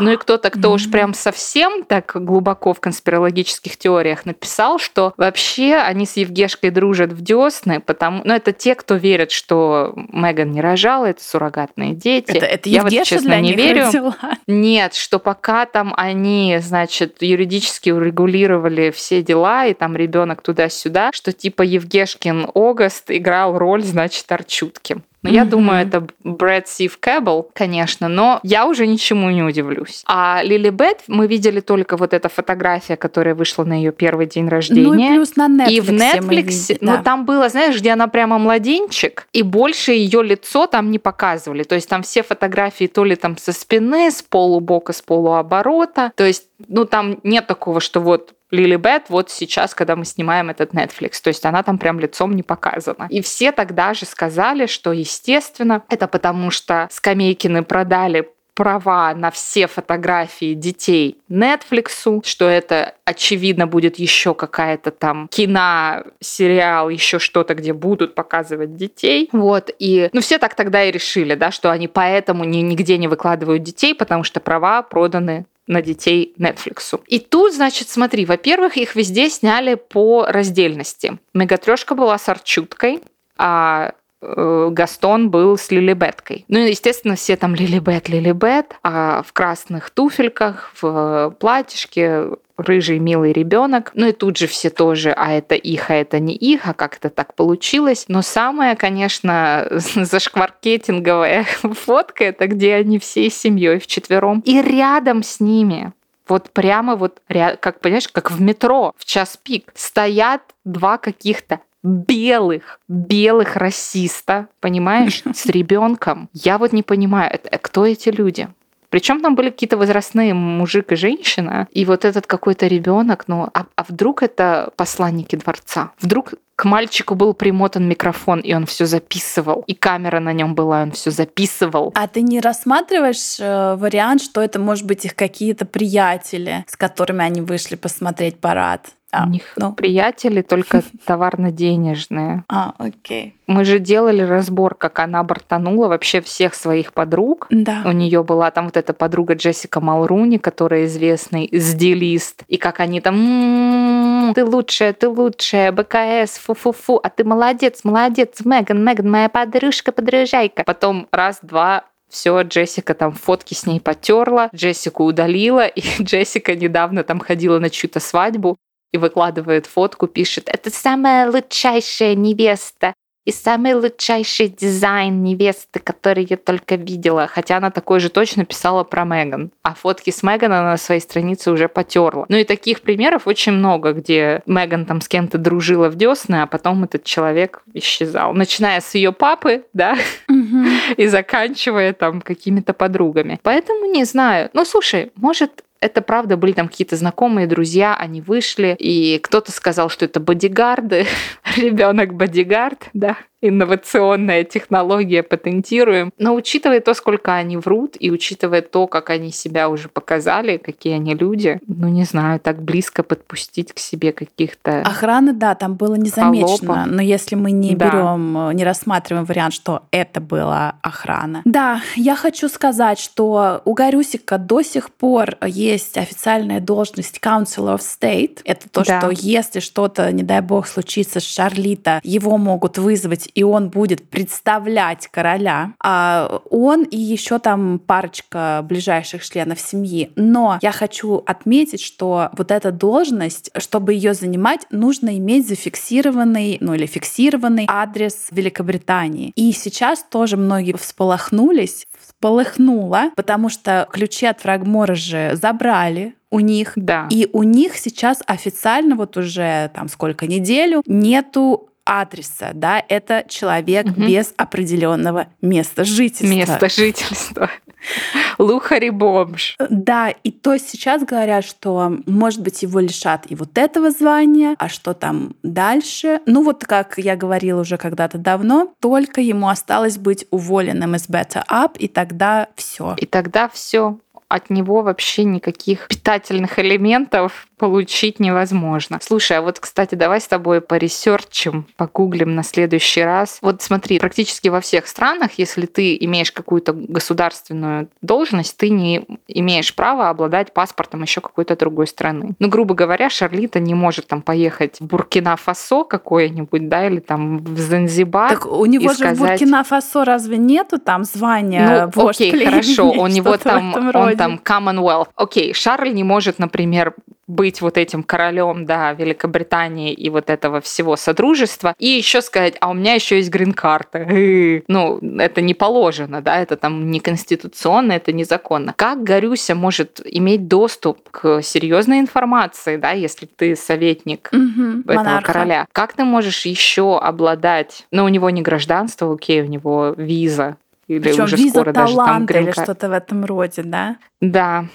Ну 0.00 0.10
и 0.10 0.16
кто-то, 0.16 0.50
кто 0.50 0.72
уж 0.72 0.90
прям 0.90 1.14
совсем 1.14 1.84
так 1.84 2.12
глубоко 2.14 2.72
в 2.72 2.80
конспирологических 2.80 3.76
теориях 3.76 4.26
написал, 4.26 4.78
что 4.78 5.12
вообще 5.16 5.76
они 5.76 6.06
с 6.06 6.16
Евгешкой 6.16 6.70
дружат 6.70 7.12
в 7.12 7.20
десны, 7.20 7.80
потому... 7.80 8.22
Ну 8.24 8.34
это 8.34 8.52
те, 8.52 8.74
кто 8.74 8.94
верит, 8.96 9.30
что 9.30 9.92
Меган 9.96 10.52
не 10.52 10.60
рожала, 10.60 11.06
это 11.06 11.22
суррогатные 11.22 11.94
дети. 11.94 12.32
Это, 12.32 12.46
это 12.46 12.68
Я 12.68 12.82
вот, 12.82 12.90
честно, 12.90 13.30
для 13.30 13.40
не 13.40 13.54
верю. 13.54 13.86
Родила. 13.86 14.16
Нет, 14.46 14.94
что 14.94 15.18
пока 15.18 15.66
там 15.66 15.94
они, 15.96 16.58
значит, 16.60 17.22
юридически 17.22 17.90
урегулировали 17.90 18.90
все 18.90 19.22
дела, 19.22 19.66
и 19.66 19.74
там 19.74 19.96
ребенок 19.96 20.42
туда-сюда, 20.42 21.10
что 21.12 21.32
типа 21.32 21.62
Евгешкин 21.62 22.50
Огаст 22.54 23.10
играл 23.10 23.58
роль, 23.58 23.82
значит, 23.82 24.30
Арчутки. 24.30 25.02
Но 25.22 25.30
mm-hmm. 25.30 25.34
я 25.34 25.44
думаю, 25.44 25.86
это 25.86 26.06
Брэд 26.24 26.68
Сив 26.68 26.98
Кэббл, 26.98 27.50
конечно, 27.52 28.08
но 28.08 28.40
я 28.42 28.66
уже 28.66 28.86
ничему 28.86 29.30
не 29.30 29.42
удивлюсь. 29.42 30.02
А 30.06 30.40
Лили 30.42 30.70
Бет 30.70 31.04
мы 31.06 31.26
видели 31.26 31.60
только 31.60 31.96
вот 31.96 32.12
эта 32.12 32.28
фотография, 32.28 32.96
которая 32.96 33.34
вышла 33.34 33.64
на 33.64 33.74
ее 33.74 33.92
первый 33.92 34.26
день 34.26 34.48
рождения. 34.48 34.86
Ну 34.86 34.94
и 34.94 35.08
плюс 35.08 35.36
на 35.36 35.46
Netflix. 35.46 35.70
И 35.70 35.80
в 35.80 35.90
Netflix, 35.90 36.78
ну 36.80 36.92
да. 36.92 37.02
там 37.02 37.24
было, 37.24 37.48
знаешь, 37.48 37.78
где 37.78 37.92
она 37.92 38.08
прямо 38.08 38.38
младенчик, 38.38 39.28
и 39.32 39.42
больше 39.42 39.92
ее 39.92 40.22
лицо 40.22 40.66
там 40.66 40.90
не 40.90 40.98
показывали. 40.98 41.62
То 41.62 41.76
есть 41.76 41.88
там 41.88 42.02
все 42.02 42.22
фотографии 42.22 42.86
то 42.86 43.04
ли 43.04 43.14
там 43.14 43.36
со 43.36 43.52
спины, 43.52 44.10
с 44.10 44.22
полубока, 44.22 44.92
с 44.92 45.02
полуоборота. 45.02 46.12
То 46.16 46.24
есть, 46.24 46.48
ну 46.68 46.84
там 46.84 47.18
нет 47.22 47.46
такого, 47.46 47.80
что 47.80 48.00
вот 48.00 48.34
Лили 48.52 48.76
Бет 48.76 49.06
вот 49.08 49.30
сейчас, 49.30 49.74
когда 49.74 49.96
мы 49.96 50.04
снимаем 50.04 50.50
этот 50.50 50.72
Netflix. 50.74 51.14
То 51.22 51.28
есть 51.28 51.44
она 51.44 51.62
там 51.62 51.78
прям 51.78 51.98
лицом 51.98 52.36
не 52.36 52.42
показана. 52.42 53.08
И 53.10 53.22
все 53.22 53.50
тогда 53.50 53.94
же 53.94 54.06
сказали, 54.06 54.66
что, 54.66 54.92
естественно, 54.92 55.82
это 55.88 56.06
потому 56.06 56.50
что 56.50 56.86
Скамейкины 56.92 57.64
продали 57.64 58.28
права 58.54 59.14
на 59.14 59.30
все 59.30 59.66
фотографии 59.66 60.54
детей 60.54 61.18
Netflix, 61.30 62.22
что 62.24 62.48
это, 62.48 62.94
очевидно, 63.04 63.66
будет 63.66 63.98
еще 63.98 64.34
какая-то 64.34 64.90
там 64.90 65.28
кино, 65.28 66.04
сериал, 66.20 66.90
еще 66.90 67.18
что-то, 67.18 67.54
где 67.54 67.72
будут 67.72 68.14
показывать 68.14 68.76
детей. 68.76 69.28
Вот, 69.32 69.70
и, 69.78 70.10
ну, 70.12 70.20
все 70.20 70.38
так 70.38 70.54
тогда 70.54 70.84
и 70.84 70.90
решили, 70.90 71.34
да, 71.34 71.50
что 71.50 71.70
они 71.70 71.88
поэтому 71.88 72.44
ни, 72.44 72.58
нигде 72.58 72.98
не 72.98 73.08
выкладывают 73.08 73.62
детей, 73.62 73.94
потому 73.94 74.22
что 74.22 74.40
права 74.40 74.82
проданы 74.82 75.46
на 75.66 75.82
детей 75.82 76.34
Netflix. 76.38 77.00
И 77.06 77.18
тут, 77.18 77.54
значит, 77.54 77.88
смотри, 77.88 78.24
во-первых, 78.24 78.76
их 78.76 78.94
везде 78.96 79.30
сняли 79.30 79.74
по 79.74 80.26
раздельности. 80.26 81.18
Мегатрешка 81.34 81.94
была 81.94 82.18
с 82.18 82.28
Арчуткой, 82.28 83.00
а 83.36 83.94
э, 84.22 84.68
Гастон 84.70 85.30
был 85.30 85.58
с 85.58 85.70
Лилибеткой. 85.70 86.44
Ну, 86.48 86.60
естественно, 86.60 87.16
все 87.16 87.36
там 87.36 87.54
Лилибет, 87.54 88.08
Лилибет, 88.08 88.76
а 88.82 89.22
в 89.26 89.32
красных 89.32 89.90
туфельках, 89.90 90.72
в 90.80 91.36
платьишке, 91.38 92.28
рыжий 92.56 92.98
милый 92.98 93.32
ребенок. 93.32 93.90
Ну 93.94 94.08
и 94.08 94.12
тут 94.12 94.38
же 94.38 94.46
все 94.46 94.70
тоже, 94.70 95.12
а 95.12 95.32
это 95.32 95.54
их, 95.54 95.90
а 95.90 95.94
это 95.94 96.18
не 96.18 96.34
их, 96.34 96.66
а 96.66 96.74
как 96.74 96.96
это 96.96 97.10
так 97.10 97.34
получилось. 97.34 98.06
Но 98.08 98.22
самое, 98.22 98.76
конечно, 98.76 99.66
зашкваркетинговая 99.70 101.44
фотка, 101.62 102.24
это 102.24 102.46
где 102.46 102.74
они 102.74 102.98
всей 102.98 103.30
семьей 103.30 103.78
вчетвером. 103.78 104.40
И 104.44 104.60
рядом 104.62 105.22
с 105.22 105.40
ними 105.40 105.92
вот 106.28 106.50
прямо 106.50 106.96
вот, 106.96 107.20
как 107.28 107.80
понимаешь, 107.80 108.08
как 108.08 108.30
в 108.30 108.40
метро 108.40 108.94
в 108.96 109.04
час 109.04 109.38
пик 109.42 109.70
стоят 109.74 110.42
два 110.64 110.96
каких-то 110.98 111.60
белых, 111.82 112.80
белых 112.88 113.56
расиста, 113.56 114.48
понимаешь, 114.60 115.22
с 115.34 115.46
ребенком. 115.46 116.28
Я 116.32 116.58
вот 116.58 116.72
не 116.72 116.82
понимаю, 116.82 117.32
это, 117.32 117.58
кто 117.58 117.86
эти 117.86 118.08
люди? 118.08 118.48
Причем 118.92 119.22
там 119.22 119.34
были 119.34 119.48
какие-то 119.48 119.78
возрастные 119.78 120.34
мужик 120.34 120.92
и 120.92 120.96
женщина, 120.96 121.66
и 121.72 121.86
вот 121.86 122.04
этот 122.04 122.26
какой-то 122.26 122.66
ребенок, 122.66 123.24
ну, 123.26 123.48
а, 123.54 123.64
а 123.74 123.84
вдруг 123.88 124.22
это 124.22 124.70
посланники 124.76 125.34
дворца? 125.34 125.92
Вдруг 125.98 126.34
К 126.56 126.66
мальчику 126.66 127.14
был 127.14 127.32
примотан 127.32 127.88
микрофон, 127.88 128.40
и 128.40 128.52
он 128.52 128.66
все 128.66 128.84
записывал. 128.84 129.64
И 129.66 129.74
камера 129.74 130.20
на 130.20 130.34
нем 130.34 130.54
была, 130.54 130.82
он 130.82 130.92
все 130.92 131.10
записывал. 131.10 131.92
А 131.94 132.06
ты 132.06 132.20
не 132.20 132.40
рассматриваешь 132.40 133.40
э, 133.40 133.76
вариант, 133.76 134.20
что 134.20 134.42
это 134.42 134.60
может 134.60 134.86
быть 134.86 135.06
их 135.06 135.16
какие-то 135.16 135.64
приятели, 135.64 136.66
с 136.68 136.76
которыми 136.76 137.24
они 137.24 137.40
вышли 137.40 137.76
посмотреть 137.76 138.40
парад? 138.40 138.90
А, 139.12 139.26
У 139.26 139.28
них 139.28 139.42
ну. 139.56 139.72
приятели 139.74 140.40
только 140.40 140.82
товарно-денежные. 141.04 142.44
А, 142.48 142.74
окей. 142.78 143.36
Мы 143.46 143.64
же 143.66 143.78
делали 143.78 144.22
разбор, 144.22 144.74
как 144.74 144.98
она 145.00 145.22
бортанула 145.22 145.88
вообще 145.88 146.22
всех 146.22 146.54
своих 146.54 146.94
подруг. 146.94 147.46
Да. 147.50 147.82
У 147.84 147.92
нее 147.92 148.24
была 148.24 148.50
там 148.50 148.64
вот 148.66 148.78
эта 148.78 148.94
подруга 148.94 149.34
Джессика 149.34 149.80
Малруни, 149.80 150.38
которая 150.38 150.86
известный 150.86 151.46
стилист. 151.60 152.44
И 152.48 152.56
как 152.56 152.80
они 152.80 153.02
там 153.02 153.16
«М-м-м, 153.16 154.34
ты 154.34 154.44
лучшая, 154.46 154.94
ты 154.94 155.08
лучшая, 155.08 155.72
БКС, 155.72 156.38
фу-фу-фу, 156.38 156.98
а 157.02 157.10
ты 157.10 157.24
молодец, 157.24 157.80
молодец, 157.84 158.40
Меган, 158.44 158.82
Меган, 158.82 159.10
моя 159.10 159.28
подружка, 159.28 159.92
подружайка. 159.92 160.64
Потом 160.64 161.06
раз-два 161.12 161.84
все, 162.12 162.42
Джессика 162.42 162.92
там 162.94 163.12
фотки 163.12 163.54
с 163.54 163.64
ней 163.66 163.80
потерла, 163.80 164.50
Джессику 164.54 165.04
удалила, 165.04 165.66
и 165.66 165.82
Джессика 166.02 166.54
недавно 166.54 167.04
там 167.04 167.18
ходила 167.20 167.58
на 167.58 167.70
чью-то 167.70 168.00
свадьбу, 168.00 168.56
и 168.92 168.98
выкладывает 168.98 169.66
фотку, 169.66 170.06
пишет, 170.06 170.48
это 170.48 170.70
самая 170.70 171.30
лучшая 171.30 172.14
невеста 172.14 172.94
и 173.24 173.30
самый 173.30 173.74
лучший 173.74 174.48
дизайн 174.48 175.22
невесты, 175.22 175.78
который 175.78 176.26
я 176.28 176.36
только 176.36 176.74
видела. 176.74 177.28
Хотя 177.28 177.58
она 177.58 177.70
такой 177.70 178.00
же 178.00 178.08
точно 178.08 178.44
писала 178.44 178.82
про 178.84 179.04
Меган. 179.04 179.52
А 179.62 179.74
фотки 179.74 180.10
с 180.10 180.22
Меган 180.22 180.52
она 180.52 180.70
на 180.72 180.76
своей 180.76 181.00
странице 181.00 181.50
уже 181.52 181.68
потерла. 181.68 182.26
Ну 182.28 182.36
и 182.36 182.44
таких 182.44 182.80
примеров 182.80 183.26
очень 183.26 183.52
много, 183.52 183.92
где 183.92 184.42
Меган 184.46 184.86
там 184.86 185.00
с 185.00 185.08
кем-то 185.08 185.38
дружила 185.38 185.88
в 185.88 185.94
десны, 185.94 186.42
а 186.42 186.46
потом 186.46 186.84
этот 186.84 187.04
человек 187.04 187.62
исчезал. 187.74 188.32
Начиная 188.32 188.80
с 188.80 188.94
ее 188.94 189.12
папы, 189.12 189.64
да, 189.72 189.96
и 190.96 191.06
заканчивая 191.06 191.92
там 191.92 192.20
какими-то 192.20 192.72
подругами. 192.72 193.38
Поэтому 193.42 193.86
не 193.86 194.04
знаю. 194.04 194.50
Ну, 194.52 194.64
слушай, 194.64 195.12
может, 195.14 195.62
это 195.82 196.00
правда 196.00 196.36
были 196.36 196.52
там 196.52 196.68
какие-то 196.68 196.96
знакомые, 196.96 197.46
друзья, 197.46 197.96
они 197.96 198.20
вышли, 198.20 198.76
и 198.78 199.18
кто-то 199.18 199.50
сказал, 199.50 199.90
что 199.90 200.04
это 200.04 200.20
бодигарды, 200.20 201.06
ребенок 201.56 202.14
бодигард, 202.14 202.88
да, 202.94 203.16
инновационная 203.42 204.44
технология, 204.44 205.22
патентируем. 205.22 206.12
Но 206.18 206.34
учитывая 206.34 206.80
то, 206.80 206.94
сколько 206.94 207.34
они 207.34 207.56
врут, 207.56 207.96
и 207.98 208.10
учитывая 208.10 208.62
то, 208.62 208.86
как 208.86 209.10
они 209.10 209.30
себя 209.32 209.68
уже 209.68 209.88
показали, 209.88 210.56
какие 210.56 210.94
они 210.94 211.14
люди, 211.14 211.60
ну, 211.66 211.88
не 211.88 212.04
знаю, 212.04 212.40
так 212.40 212.62
близко 212.62 213.02
подпустить 213.02 213.72
к 213.72 213.78
себе 213.78 214.12
каких-то... 214.12 214.80
Охраны, 214.82 215.32
да, 215.32 215.54
там 215.54 215.74
было 215.74 215.96
незамечено. 215.96 216.74
Холопов. 216.74 216.86
Но 216.86 217.02
если 217.02 217.34
мы 217.34 217.50
не 217.50 217.74
да. 217.74 217.88
берем, 217.88 218.50
не 218.56 218.64
рассматриваем 218.64 219.24
вариант, 219.24 219.54
что 219.54 219.82
это 219.90 220.20
была 220.20 220.76
охрана. 220.82 221.42
Да, 221.44 221.82
я 221.96 222.14
хочу 222.14 222.48
сказать, 222.48 222.98
что 222.98 223.62
у 223.64 223.74
Гарюсика 223.74 224.38
до 224.38 224.62
сих 224.62 224.90
пор 224.90 225.36
есть 225.44 225.98
официальная 225.98 226.60
должность 226.60 227.18
Council 227.22 227.74
of 227.74 227.80
State. 227.80 228.40
Это 228.44 228.68
то, 228.68 228.84
да. 228.84 229.00
что 229.00 229.10
если 229.10 229.60
что-то, 229.60 230.10
не 230.12 230.22
дай 230.22 230.40
бог, 230.40 230.68
случится 230.68 231.20
с 231.20 231.24
Шарлита, 231.24 232.00
его 232.04 232.38
могут 232.38 232.78
вызвать 232.78 233.28
и 233.34 233.42
он 233.42 233.68
будет 233.70 234.08
представлять 234.08 235.08
короля, 235.08 235.74
а 235.82 236.40
он 236.50 236.84
и 236.84 236.96
еще 236.96 237.38
там 237.38 237.78
парочка 237.78 238.64
ближайших 238.68 239.24
членов 239.24 239.60
семьи. 239.60 240.10
Но 240.16 240.58
я 240.62 240.72
хочу 240.72 241.22
отметить, 241.26 241.80
что 241.80 242.30
вот 242.36 242.50
эта 242.50 242.72
должность, 242.72 243.50
чтобы 243.56 243.94
ее 243.94 244.14
занимать, 244.14 244.66
нужно 244.70 245.16
иметь 245.18 245.48
зафиксированный, 245.48 246.58
ну 246.60 246.74
или 246.74 246.86
фиксированный 246.86 247.66
адрес 247.68 248.28
Великобритании. 248.30 249.32
И 249.34 249.52
сейчас 249.52 250.04
тоже 250.08 250.36
многие 250.36 250.76
всполохнулись, 250.76 251.86
полыхнуло, 252.20 253.10
потому 253.16 253.48
что 253.48 253.88
ключи 253.90 254.26
от 254.26 254.40
Фрагмора 254.40 254.94
же 254.94 255.32
забрали 255.34 256.14
у 256.30 256.40
них. 256.40 256.72
Да. 256.76 257.06
И 257.10 257.28
у 257.32 257.42
них 257.42 257.76
сейчас 257.76 258.22
официально 258.26 258.96
вот 258.96 259.16
уже 259.16 259.70
там 259.74 259.88
сколько 259.88 260.26
неделю 260.26 260.82
нету 260.86 261.68
адреса, 261.84 262.50
да, 262.54 262.82
это 262.88 263.24
человек 263.28 263.86
угу. 263.86 264.06
без 264.06 264.32
определенного 264.36 265.28
места 265.40 265.84
жительства. 265.84 266.26
Место 266.26 266.68
жительства. 266.68 267.50
Лухари 268.38 268.90
бомж. 268.90 269.56
Да, 269.68 270.10
и 270.10 270.30
то 270.30 270.56
сейчас 270.58 271.02
говорят, 271.04 271.44
что, 271.44 271.98
может 272.06 272.40
быть, 272.40 272.62
его 272.62 272.80
лишат 272.80 273.26
и 273.28 273.34
вот 273.34 273.58
этого 273.58 273.90
звания, 273.90 274.54
а 274.58 274.68
что 274.68 274.94
там 274.94 275.34
дальше? 275.42 276.20
Ну 276.26 276.44
вот, 276.44 276.64
как 276.64 276.98
я 276.98 277.16
говорила 277.16 277.60
уже 277.60 277.76
когда-то 277.76 278.18
давно, 278.18 278.72
только 278.80 279.20
ему 279.20 279.48
осталось 279.48 279.98
быть 279.98 280.26
уволенным 280.30 280.94
из 280.94 281.08
Better 281.08 281.44
Up, 281.48 281.76
и 281.78 281.88
тогда 281.88 282.48
все. 282.56 282.94
И 282.98 283.06
тогда 283.06 283.48
все 283.48 283.98
от 284.32 284.48
него 284.48 284.80
вообще 284.82 285.24
никаких 285.24 285.88
питательных 285.88 286.58
элементов 286.58 287.46
получить 287.62 288.18
невозможно. 288.18 288.98
Слушай, 289.00 289.38
а 289.38 289.40
вот, 289.40 289.60
кстати, 289.60 289.94
давай 289.94 290.20
с 290.20 290.26
тобой 290.26 290.60
поресерчим, 290.60 291.68
погуглим 291.76 292.34
на 292.34 292.42
следующий 292.42 293.02
раз. 293.02 293.38
Вот 293.40 293.62
смотри, 293.62 294.00
практически 294.00 294.48
во 294.48 294.60
всех 294.60 294.88
странах, 294.88 295.34
если 295.36 295.66
ты 295.66 295.96
имеешь 296.00 296.32
какую-то 296.32 296.72
государственную 296.72 297.88
должность, 298.00 298.56
ты 298.56 298.68
не 298.68 299.06
имеешь 299.28 299.76
права 299.76 300.08
обладать 300.08 300.52
паспортом 300.52 301.02
еще 301.02 301.20
какой-то 301.20 301.54
другой 301.56 301.86
страны. 301.86 302.34
Ну, 302.40 302.48
грубо 302.48 302.74
говоря, 302.74 303.08
Шарлита 303.08 303.60
не 303.60 303.74
может 303.74 304.08
там 304.08 304.22
поехать 304.22 304.80
в 304.80 304.86
Буркина-Фасо 304.86 305.84
какое-нибудь, 305.84 306.68
да, 306.68 306.88
или 306.88 306.98
там 306.98 307.38
в 307.38 307.60
Занзибар. 307.60 308.30
Так 308.30 308.46
у 308.46 308.66
него 308.66 308.88
же 308.88 308.94
сказать... 308.96 309.18
в 309.18 309.44
Буркина-Фасо 309.44 310.04
разве 310.04 310.36
нету 310.36 310.80
там 310.80 311.04
звания 311.04 311.88
ну, 311.94 312.02
вождь 312.02 312.22
окей, 312.22 312.44
хорошо, 312.44 312.90
у 312.96 313.06
него 313.06 313.36
там, 313.36 313.94
он 313.94 314.16
там 314.16 314.40
Commonwealth. 314.44 315.10
Окей, 315.14 315.54
Шарль 315.54 315.94
не 315.94 316.02
может, 316.02 316.40
например, 316.40 316.96
быть 317.26 317.60
вот 317.60 317.78
этим 317.78 318.02
королем, 318.02 318.66
да, 318.66 318.92
Великобритании 318.92 319.92
и 319.92 320.10
вот 320.10 320.30
этого 320.30 320.60
всего 320.60 320.96
содружества, 320.96 321.74
и 321.78 321.86
еще 321.86 322.20
сказать, 322.20 322.56
а 322.60 322.70
у 322.70 322.74
меня 322.74 322.94
еще 322.94 323.16
есть 323.16 323.30
грин-карта. 323.30 324.08
Ну, 324.68 324.98
это 325.18 325.40
не 325.40 325.54
положено, 325.54 326.20
да, 326.20 326.38
это 326.38 326.56
там 326.56 326.90
не 326.90 327.00
конституционно, 327.00 327.92
это 327.92 328.12
незаконно. 328.12 328.74
Как 328.76 329.02
Горюся 329.02 329.54
может 329.54 330.00
иметь 330.04 330.48
доступ 330.48 331.10
к 331.10 331.42
серьезной 331.42 332.00
информации, 332.00 332.76
да, 332.76 332.92
если 332.92 333.26
ты 333.26 333.56
советник 333.56 334.30
угу, 334.32 334.80
этого 334.80 334.96
монарха. 334.96 335.32
короля? 335.32 335.66
Как 335.72 335.92
ты 335.94 336.04
можешь 336.04 336.46
еще 336.46 336.98
обладать, 336.98 337.86
ну, 337.90 338.04
у 338.04 338.08
него 338.08 338.30
не 338.30 338.42
гражданство, 338.42 339.12
окей, 339.12 339.42
у 339.42 339.46
него 339.46 339.94
виза, 339.96 340.56
или 340.88 341.00
Причем 341.00 341.24
уже 341.24 341.36
виза 341.36 341.60
скоро 341.60 341.72
таланта 341.72 342.26
даже 342.26 342.44
там 342.44 342.44
или 342.44 342.50
что-то 342.52 342.88
в 342.88 342.92
этом 342.92 343.24
роде, 343.24 343.62
да? 343.62 343.96
Да, 344.20 344.66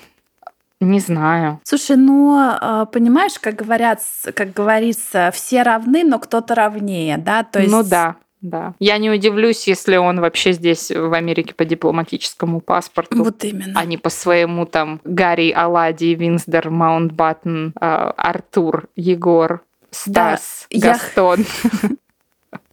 не 0.80 1.00
знаю. 1.00 1.60
Слушай, 1.63 1.98
ну, 1.98 2.36
а, 2.38 2.86
понимаешь, 2.86 3.40
как 3.40 3.56
говорят, 3.56 4.02
как 4.36 4.54
говорится, 4.54 5.32
все 5.34 5.63
равны, 5.63 6.04
но 6.04 6.20
кто-то 6.20 6.56
равнее, 6.56 7.18
да? 7.18 7.44
То 7.44 7.60
есть... 7.60 7.72
Ну 7.72 7.84
да. 7.84 8.16
Да. 8.40 8.76
Я 8.80 9.00
не 9.00 9.10
удивлюсь, 9.10 9.68
если 9.68 9.98
он 9.98 10.22
вообще 10.22 10.54
здесь 10.54 10.92
в 10.92 11.12
Америке 11.13 11.56
по 11.56 11.66
дипломатическому 11.66 12.62
паспорту. 12.62 13.24
Вот 13.24 13.44
именно. 13.44 13.74
А 13.74 13.84
не 13.84 13.98
по 13.98 14.12
своему 14.12 14.68
там 14.68 15.02
Гарри, 15.04 15.52
Алади, 15.52 16.13
Виндзор, 16.13 16.69
Маунтбаттен, 16.70 17.74
Артур, 17.76 18.90
Егор, 18.96 19.63
Стас, 19.90 20.68
да, 20.70 20.94
Гастон. 20.94 21.46
Я... 21.82 21.90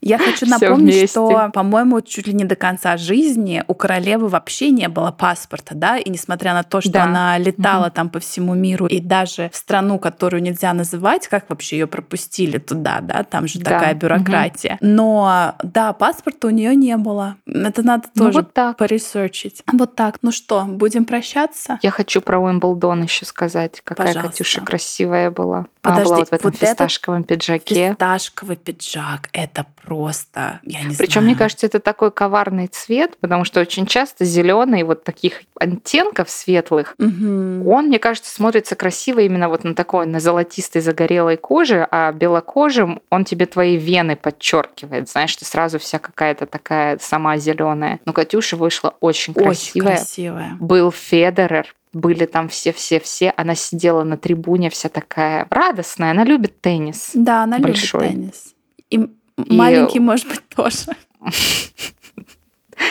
Я 0.04 0.18
хочу 0.18 0.46
напомнить, 0.48 1.10
что, 1.10 1.50
по-моему, 1.52 2.00
чуть 2.02 2.26
ли 2.26 2.34
не 2.34 2.44
до 2.44 2.56
конца 2.56 2.96
жизни 2.96 3.64
у 3.66 3.74
королевы 3.74 4.28
вообще 4.28 4.70
не 4.70 4.88
было 4.88 5.10
паспорта, 5.10 5.74
да, 5.74 5.96
и 5.96 6.10
несмотря 6.10 6.52
на 6.52 6.62
то, 6.62 6.80
что 6.80 6.92
да. 6.92 7.04
она 7.04 7.38
летала 7.38 7.86
угу. 7.86 7.94
там 7.94 8.10
по 8.10 8.20
всему 8.20 8.54
миру, 8.54 8.86
и 8.86 9.00
даже 9.00 9.50
в 9.52 9.56
страну, 9.56 9.98
которую 9.98 10.42
нельзя 10.42 10.72
называть, 10.74 11.26
как 11.28 11.48
вообще 11.48 11.78
ее 11.78 11.86
пропустили 11.86 12.58
туда, 12.58 13.00
да, 13.00 13.24
там 13.24 13.48
же 13.48 13.58
да. 13.60 13.70
такая 13.70 13.94
бюрократия. 13.94 14.74
Угу. 14.80 14.90
Но, 14.90 15.54
да, 15.62 15.94
паспорта 15.94 16.48
у 16.48 16.50
нее 16.50 16.76
не 16.76 16.96
было. 16.98 17.36
Это 17.46 17.82
надо 17.82 18.08
ну, 18.14 18.26
тоже 18.26 18.38
вот 18.40 18.52
так. 18.52 18.76
поресерчить. 18.76 19.62
Вот 19.72 19.96
так. 19.96 20.18
Ну 20.20 20.32
что, 20.32 20.64
будем 20.64 21.06
прощаться? 21.06 21.78
Я 21.82 21.90
хочу 21.90 22.20
про 22.20 22.38
Уимблдон 22.38 23.02
еще 23.02 23.24
сказать, 23.24 23.80
какая 23.82 24.08
Пожалуйста. 24.08 24.32
Катюша 24.32 24.60
красивая 24.60 25.30
была. 25.30 25.66
Подожди, 25.80 26.02
она 26.02 26.08
была 26.08 26.18
вот 26.18 26.28
в 26.28 26.32
этом 26.32 26.50
вот 26.50 26.60
фисташковом 26.60 27.24
пиджаке. 27.24 27.90
Фисташковый 27.90 28.56
пиджак, 28.56 29.30
это 29.32 29.66
просто, 29.86 30.60
я 30.62 30.82
не 30.82 30.94
Причем, 30.94 31.20
знаю. 31.20 31.26
мне 31.26 31.36
кажется, 31.36 31.66
это 31.66 31.80
такой 31.80 32.10
коварный 32.10 32.66
цвет, 32.66 33.16
потому 33.20 33.44
что 33.44 33.60
очень 33.60 33.86
часто 33.86 34.24
зеленый 34.24 34.82
вот 34.82 35.04
таких 35.04 35.42
оттенков 35.58 36.30
светлых, 36.30 36.94
угу. 36.98 37.70
он, 37.70 37.86
мне 37.86 37.98
кажется, 37.98 38.34
смотрится 38.34 38.76
красиво 38.76 39.20
именно 39.20 39.48
вот 39.48 39.64
на 39.64 39.74
такой, 39.74 40.06
на 40.06 40.20
золотистой 40.20 40.80
загорелой 40.80 41.36
коже, 41.36 41.86
а 41.90 42.12
белокожим 42.12 43.00
он 43.10 43.24
тебе 43.24 43.46
твои 43.46 43.76
вены 43.76 44.16
подчеркивает, 44.16 45.08
знаешь, 45.08 45.34
ты 45.36 45.44
сразу 45.44 45.78
вся 45.78 45.98
какая-то 45.98 46.46
такая 46.46 46.98
сама 47.00 47.36
зеленая. 47.36 48.00
Но 48.04 48.12
Катюша 48.12 48.56
вышла 48.56 48.94
очень 49.00 49.34
красивая. 49.34 49.92
Очень 49.92 49.96
красивая. 49.96 50.56
Был 50.60 50.90
Федерер, 50.90 51.74
были 51.94 52.26
там 52.26 52.48
все-все-все. 52.48 53.32
Она 53.36 53.54
сидела 53.54 54.02
на 54.02 54.16
трибуне 54.16 54.68
вся 54.70 54.88
такая 54.88 55.46
радостная. 55.48 56.10
Она 56.10 56.24
любит 56.24 56.60
теннис. 56.60 57.12
Да, 57.14 57.44
она 57.44 57.58
большой. 57.58 58.08
любит 58.08 58.16
теннис. 58.16 58.54
И, 58.90 59.08
маленький, 59.36 60.00
может 60.00 60.28
быть, 60.28 60.42
тоже. 60.48 60.96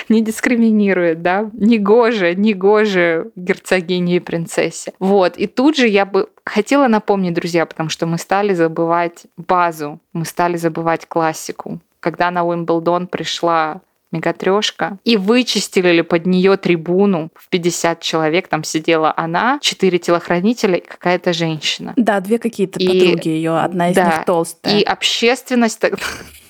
не 0.10 0.22
дискриминирует, 0.22 1.22
да, 1.22 1.50
не 1.54 1.80
гоже, 1.80 2.36
не 2.36 2.54
гоже 2.54 3.32
герцогине 3.36 4.18
и 4.18 4.20
принцессе. 4.20 4.94
Вот, 5.00 5.38
и 5.38 5.48
тут 5.48 5.76
же 5.78 5.88
я 5.88 6.06
бы 6.06 6.30
хотела 6.46 6.88
напомнить, 6.88 7.34
друзья, 7.34 7.66
потому 7.66 7.90
что 7.90 8.06
мы 8.06 8.18
стали 8.18 8.54
забывать 8.54 9.26
базу, 9.38 10.00
мы 10.14 10.26
стали 10.26 10.58
забывать 10.58 11.06
классику. 11.06 11.80
Когда 12.00 12.32
на 12.32 12.46
Уимблдон 12.46 13.08
пришла 13.08 13.82
мегатрешка, 14.14 14.98
и 15.04 15.18
вычистили 15.18 16.02
под 16.02 16.26
нее 16.26 16.58
трибуну 16.58 17.30
в 17.36 17.50
50 17.50 18.00
человек. 18.00 18.48
Там 18.48 18.64
сидела 18.64 19.14
она, 19.16 19.60
четыре 19.62 20.00
телохранителя 20.00 20.78
и 20.78 20.86
какая-то 20.86 21.34
женщина. 21.34 21.94
Да, 21.98 22.20
две 22.20 22.38
какие-то 22.40 22.80
и, 22.80 22.88
подруги 22.88 23.30
ее, 23.30 23.58
одна 23.58 23.90
из 23.90 23.96
да, 23.96 24.06
них 24.06 24.26
толстая. 24.26 24.80
И 24.80 24.84
общественность 24.84 25.82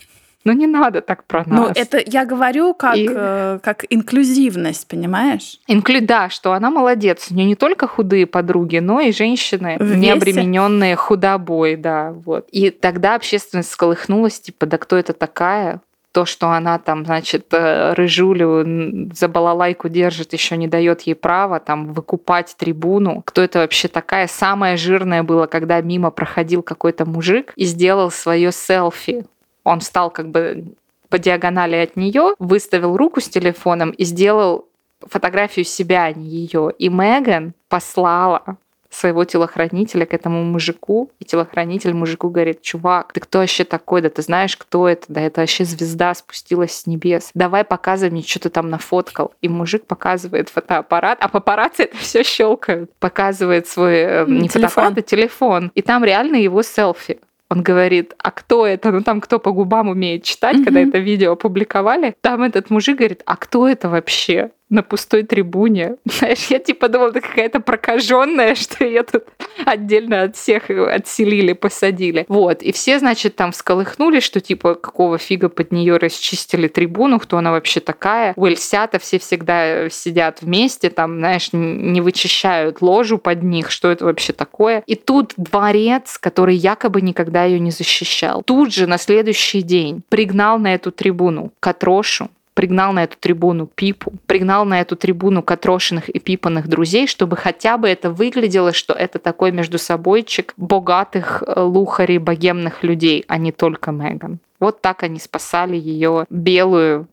ну 0.44 0.52
не 0.54 0.68
надо 0.68 1.02
так 1.02 1.26
про 1.26 1.44
ну, 1.46 1.68
нас. 1.68 1.76
Ну 1.76 1.82
это 1.82 2.02
я 2.06 2.26
говорю 2.26 2.74
как, 2.74 2.98
и... 2.98 3.08
э, 3.10 3.60
как 3.62 3.86
инклюзивность, 3.90 4.88
понимаешь? 4.88 5.60
Инклю... 5.68 6.02
Да, 6.02 6.30
что 6.30 6.54
она 6.54 6.70
молодец. 6.70 7.28
У 7.32 7.34
нее 7.34 7.46
не 7.46 7.56
только 7.56 7.88
худые 7.88 8.26
подруги, 8.26 8.78
но 8.78 9.00
и 9.00 9.12
женщины, 9.12 9.78
не 9.80 10.10
обремененные 10.10 10.96
худобой, 10.96 11.76
да, 11.76 12.12
вот. 12.12 12.48
И 12.52 12.70
тогда 12.70 13.16
общественность 13.16 13.72
сколыхнулась, 13.72 14.40
типа, 14.40 14.66
да 14.66 14.78
кто 14.78 14.98
это 14.98 15.14
такая? 15.14 15.82
То, 16.14 16.26
что 16.26 16.52
она 16.52 16.80
там, 16.80 17.06
значит, 17.06 17.48
э, 17.52 17.94
рыжулю 17.94 19.12
за 19.14 19.28
балалайку 19.28 19.90
держит, 19.90 20.32
еще 20.32 20.56
не 20.56 20.68
дает 20.68 21.02
ей 21.02 21.16
права 21.16 21.60
там 21.60 21.92
выкупать 21.92 22.56
трибуну. 22.58 23.22
Кто 23.26 23.42
это 23.42 23.60
вообще 23.60 23.90
такая? 23.90 24.28
Самое 24.28 24.78
жирное 24.78 25.24
было, 25.24 25.48
когда 25.48 25.82
мимо 25.82 26.12
проходил 26.12 26.64
какой-то 26.64 27.06
мужик 27.06 27.52
и 27.58 27.66
сделал 27.66 28.12
свое 28.12 28.52
селфи 28.52 29.26
он 29.64 29.80
встал 29.80 30.12
как 30.12 30.30
бы 30.30 30.76
по 31.10 31.20
диагонали 31.20 31.76
от 31.76 31.96
нее, 31.96 32.34
выставил 32.40 32.98
руку 32.98 33.22
с 33.22 33.30
телефоном 33.30 33.92
и 33.92 34.04
сделал 34.04 34.68
фотографию 35.02 35.66
себя, 35.66 36.06
а 36.06 36.14
не 36.14 36.26
ее. 36.26 36.74
И 36.78 36.90
Меган 36.90 37.54
послала 37.70 38.58
своего 38.94 39.24
телохранителя 39.26 40.06
к 40.06 40.14
этому 40.14 40.44
мужику, 40.44 41.12
и 41.20 41.26
телохранитель 41.26 41.94
мужику 41.94 42.30
говорит, 42.30 42.62
чувак, 42.62 43.14
ты 43.14 43.20
кто 43.20 43.40
вообще 43.40 43.64
такой? 43.64 44.02
Да 44.02 44.10
ты 44.10 44.22
знаешь, 44.22 44.58
кто 44.58 44.88
это? 44.88 45.06
Да 45.08 45.22
это 45.22 45.42
вообще 45.42 45.66
звезда 45.66 46.14
спустилась 46.14 46.72
с 46.76 46.88
небес. 46.88 47.32
Давай 47.34 47.64
показывай 47.64 48.12
мне, 48.12 48.24
что 48.24 48.40
ты 48.40 48.50
там 48.50 48.70
нафоткал. 48.70 49.34
И 49.42 49.50
мужик 49.50 49.86
показывает 49.86 50.50
фотоаппарат, 50.50 51.18
а 51.22 51.28
папарацци 51.28 51.84
это 51.84 51.98
все 51.98 52.24
щелкают. 52.24 52.92
Показывает 53.00 53.68
свой, 53.68 53.96
э, 53.96 54.26
не 54.28 54.48
телефон. 54.48 54.70
фотоаппарат, 54.70 54.98
а 54.98 55.02
телефон. 55.02 55.72
И 55.76 55.82
там 55.82 56.04
реально 56.04 56.38
его 56.38 56.62
селфи 56.62 57.20
он 57.54 57.62
говорит, 57.62 58.16
а 58.18 58.32
кто 58.32 58.66
это? 58.66 58.92
Ну 58.92 59.02
там 59.02 59.22
кто 59.22 59.38
по 59.38 59.52
губам 59.52 59.88
умеет 59.88 60.24
читать, 60.24 60.58
mm-hmm. 60.58 60.64
когда 60.64 60.80
это 60.80 60.98
видео 60.98 61.34
опубликовали. 61.34 62.16
Там 62.22 62.42
этот 62.42 62.72
мужик 62.72 62.98
говорит, 62.98 63.22
а 63.28 63.38
кто 63.38 63.68
это 63.68 63.90
вообще? 63.90 64.50
На 64.74 64.82
пустой 64.84 65.24
трибуне. 65.24 65.98
Знаешь, 66.06 66.48
я 66.48 66.60
типа 66.60 66.90
думала, 66.90 67.10
это 67.10 67.22
какая-то 67.22 67.60
прокаженная, 67.60 68.56
что 68.64 68.84
ее 68.84 69.04
тут 69.04 69.24
отдельно 69.66 70.24
от 70.24 70.36
всех 70.36 70.70
отселили, 70.70 71.54
посадили. 71.54 72.26
Вот. 72.28 72.62
И 72.62 72.72
все, 72.72 73.00
значит, 73.00 73.36
там 73.36 73.52
всколыхнулись, 73.52 74.24
что 74.24 74.42
типа 74.42 74.76
какого 74.76 75.18
фига 75.18 75.48
под 75.50 75.72
нее 75.72 75.98
расчистили 75.98 76.68
трибуну, 76.68 77.20
кто 77.20 77.38
она 77.38 77.52
вообще 77.52 77.80
такая. 77.80 78.34
У 78.36 78.46
Эльсята 78.46 79.00
все 79.00 79.20
всегда 79.20 79.90
сидят 79.90 80.42
вместе, 80.42 80.90
там, 80.90 81.20
знаешь, 81.20 81.50
не 81.54 82.02
вычищают 82.02 82.82
ложу 82.82 83.20
под 83.20 83.44
них, 83.44 83.70
что 83.70 83.92
это 83.92 84.06
вообще 84.06 84.34
такое. 84.34 84.84
И 84.88 84.96
тут 84.96 85.34
дворец, 85.38 86.18
который 86.18 86.56
якобы 86.56 87.02
никогда 87.02 87.44
ее 87.44 87.60
не 87.60 87.72
защищал, 87.72 88.42
тут 88.44 88.74
же 88.74 88.88
на 88.88 88.98
следующий 88.98 89.62
день 89.62 90.02
пригнал 90.10 90.58
на 90.58 90.74
эту 90.74 90.92
трибуну 90.92 91.52
Катрошу, 91.60 92.30
пригнал 92.54 92.94
на 92.94 93.04
эту 93.04 93.18
трибуну 93.20 93.68
Пипу, 93.68 94.14
пригнал 94.26 94.66
на 94.66 94.82
эту 94.82 94.96
трибуну 94.96 95.42
Катрошиных 95.44 96.10
и 96.10 96.20
Пипаных 96.20 96.68
друзей, 96.68 97.08
чтобы 97.08 97.36
хотя 97.36 97.78
бы 97.78 97.88
это 97.88 98.10
выглядело, 98.12 98.74
что 98.74 98.94
это 98.94 99.20
такой 99.20 99.52
между 99.52 99.78
собойчик 99.78 100.54
богатых 100.58 101.44
э, 101.46 101.60
лухарей, 101.60 102.18
богемных 102.18 102.84
людей, 102.84 103.26
а 103.28 103.38
не 103.38 103.52
только 103.52 103.92
Меган. 103.92 104.40
Вот 104.60 104.82
так 104.82 105.04
они 105.04 105.20
спасали 105.20 105.76
ее 105.76 106.26
белую 106.30 107.08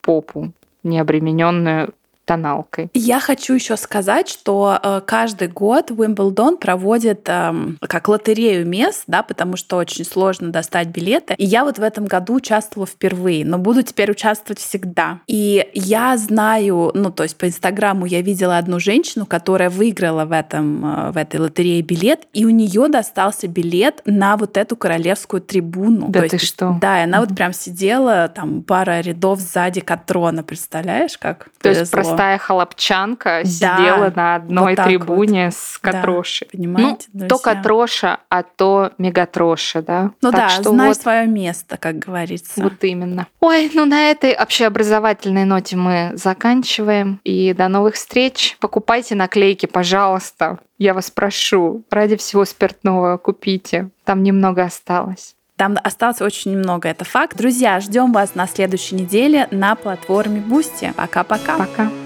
попу, 0.00 0.52
необремененную 0.82 1.94
тоналкой. 2.24 2.90
Я 2.94 3.20
хочу 3.20 3.54
еще 3.54 3.76
сказать, 3.76 4.28
что 4.28 4.78
э, 4.82 5.00
каждый 5.04 5.48
год 5.48 5.90
Уимблдон 5.90 6.56
проводит 6.56 7.28
э, 7.28 7.54
как 7.80 8.08
лотерею 8.08 8.66
мест, 8.66 9.04
да, 9.06 9.22
потому 9.22 9.56
что 9.56 9.76
очень 9.76 10.04
сложно 10.04 10.50
достать 10.50 10.88
билеты. 10.88 11.34
И 11.34 11.44
я 11.44 11.64
вот 11.64 11.78
в 11.78 11.82
этом 11.82 12.06
году 12.06 12.34
участвовала 12.34 12.86
впервые, 12.86 13.44
но 13.44 13.58
буду 13.58 13.82
теперь 13.82 14.10
участвовать 14.10 14.60
всегда. 14.60 15.20
И 15.26 15.68
я 15.74 16.16
знаю, 16.16 16.92
ну 16.94 17.10
то 17.10 17.24
есть 17.24 17.36
по 17.36 17.46
Инстаграму 17.46 18.06
я 18.06 18.22
видела 18.22 18.58
одну 18.58 18.78
женщину, 18.78 19.26
которая 19.26 19.70
выиграла 19.70 20.24
в 20.24 20.32
этом 20.32 20.84
э, 20.84 21.10
в 21.12 21.16
этой 21.16 21.40
лотерее 21.40 21.82
билет, 21.82 22.26
и 22.32 22.44
у 22.44 22.50
нее 22.50 22.88
достался 22.88 23.48
билет 23.48 24.00
на 24.04 24.36
вот 24.36 24.56
эту 24.56 24.76
королевскую 24.76 25.40
трибуну. 25.40 26.08
Да 26.08 26.22
то 26.22 26.28
ты 26.28 26.36
есть, 26.36 26.46
что? 26.46 26.78
Да, 26.80 27.00
и 27.00 27.04
она 27.04 27.18
mm-hmm. 27.18 27.26
вот 27.26 27.36
прям 27.36 27.52
сидела 27.52 28.28
там 28.28 28.62
пара 28.62 29.00
рядов 29.00 29.40
сзади 29.40 29.80
Катрона, 29.80 30.42
представляешь, 30.42 31.18
как? 31.18 31.48
То 31.60 31.70
есть 31.70 31.90
простая 32.12 32.38
холопчанка 32.38 33.42
да, 33.44 33.44
сидела 33.44 34.12
на 34.14 34.34
одной 34.36 34.74
вот 34.74 34.84
трибуне 34.84 35.46
вот. 35.46 35.54
с 35.54 35.78
Катрошей. 35.78 36.48
Да, 36.52 36.58
понимаете, 36.58 37.08
ну, 37.12 37.28
то 37.28 37.38
Катроша, 37.38 38.20
а 38.28 38.42
то 38.42 38.92
Мегатроша, 38.98 39.82
да? 39.82 40.10
Ну 40.20 40.30
так 40.30 40.40
да, 40.40 40.48
что 40.48 40.70
знай 40.70 40.88
вот... 40.88 40.96
свое 40.96 41.26
место, 41.26 41.76
как 41.76 41.98
говорится. 41.98 42.62
Вот 42.62 42.82
именно. 42.82 43.26
Ой, 43.40 43.70
ну 43.74 43.84
на 43.84 44.10
этой 44.10 44.32
общеобразовательной 44.32 45.44
ноте 45.44 45.76
мы 45.76 46.12
заканчиваем. 46.14 47.20
И 47.24 47.52
до 47.54 47.68
новых 47.68 47.94
встреч. 47.94 48.56
Покупайте 48.60 49.14
наклейки, 49.14 49.66
пожалуйста. 49.66 50.58
Я 50.78 50.94
вас 50.94 51.10
прошу. 51.10 51.84
Ради 51.90 52.16
всего 52.16 52.44
спиртного 52.44 53.16
купите. 53.16 53.90
Там 54.04 54.22
немного 54.22 54.62
осталось. 54.62 55.34
Там 55.56 55.76
осталось 55.82 56.20
очень 56.20 56.52
немного, 56.52 56.88
это 56.88 57.04
факт. 57.04 57.36
Друзья, 57.36 57.78
ждем 57.78 58.12
вас 58.12 58.34
на 58.34 58.48
следующей 58.48 58.96
неделе 58.96 59.46
на 59.50 59.76
платформе 59.76 60.40
Бусти. 60.40 60.92
Пока-пока. 60.96 61.56
Пока. 61.56 61.64
-пока. 61.64 61.88
Пока. 61.88 62.01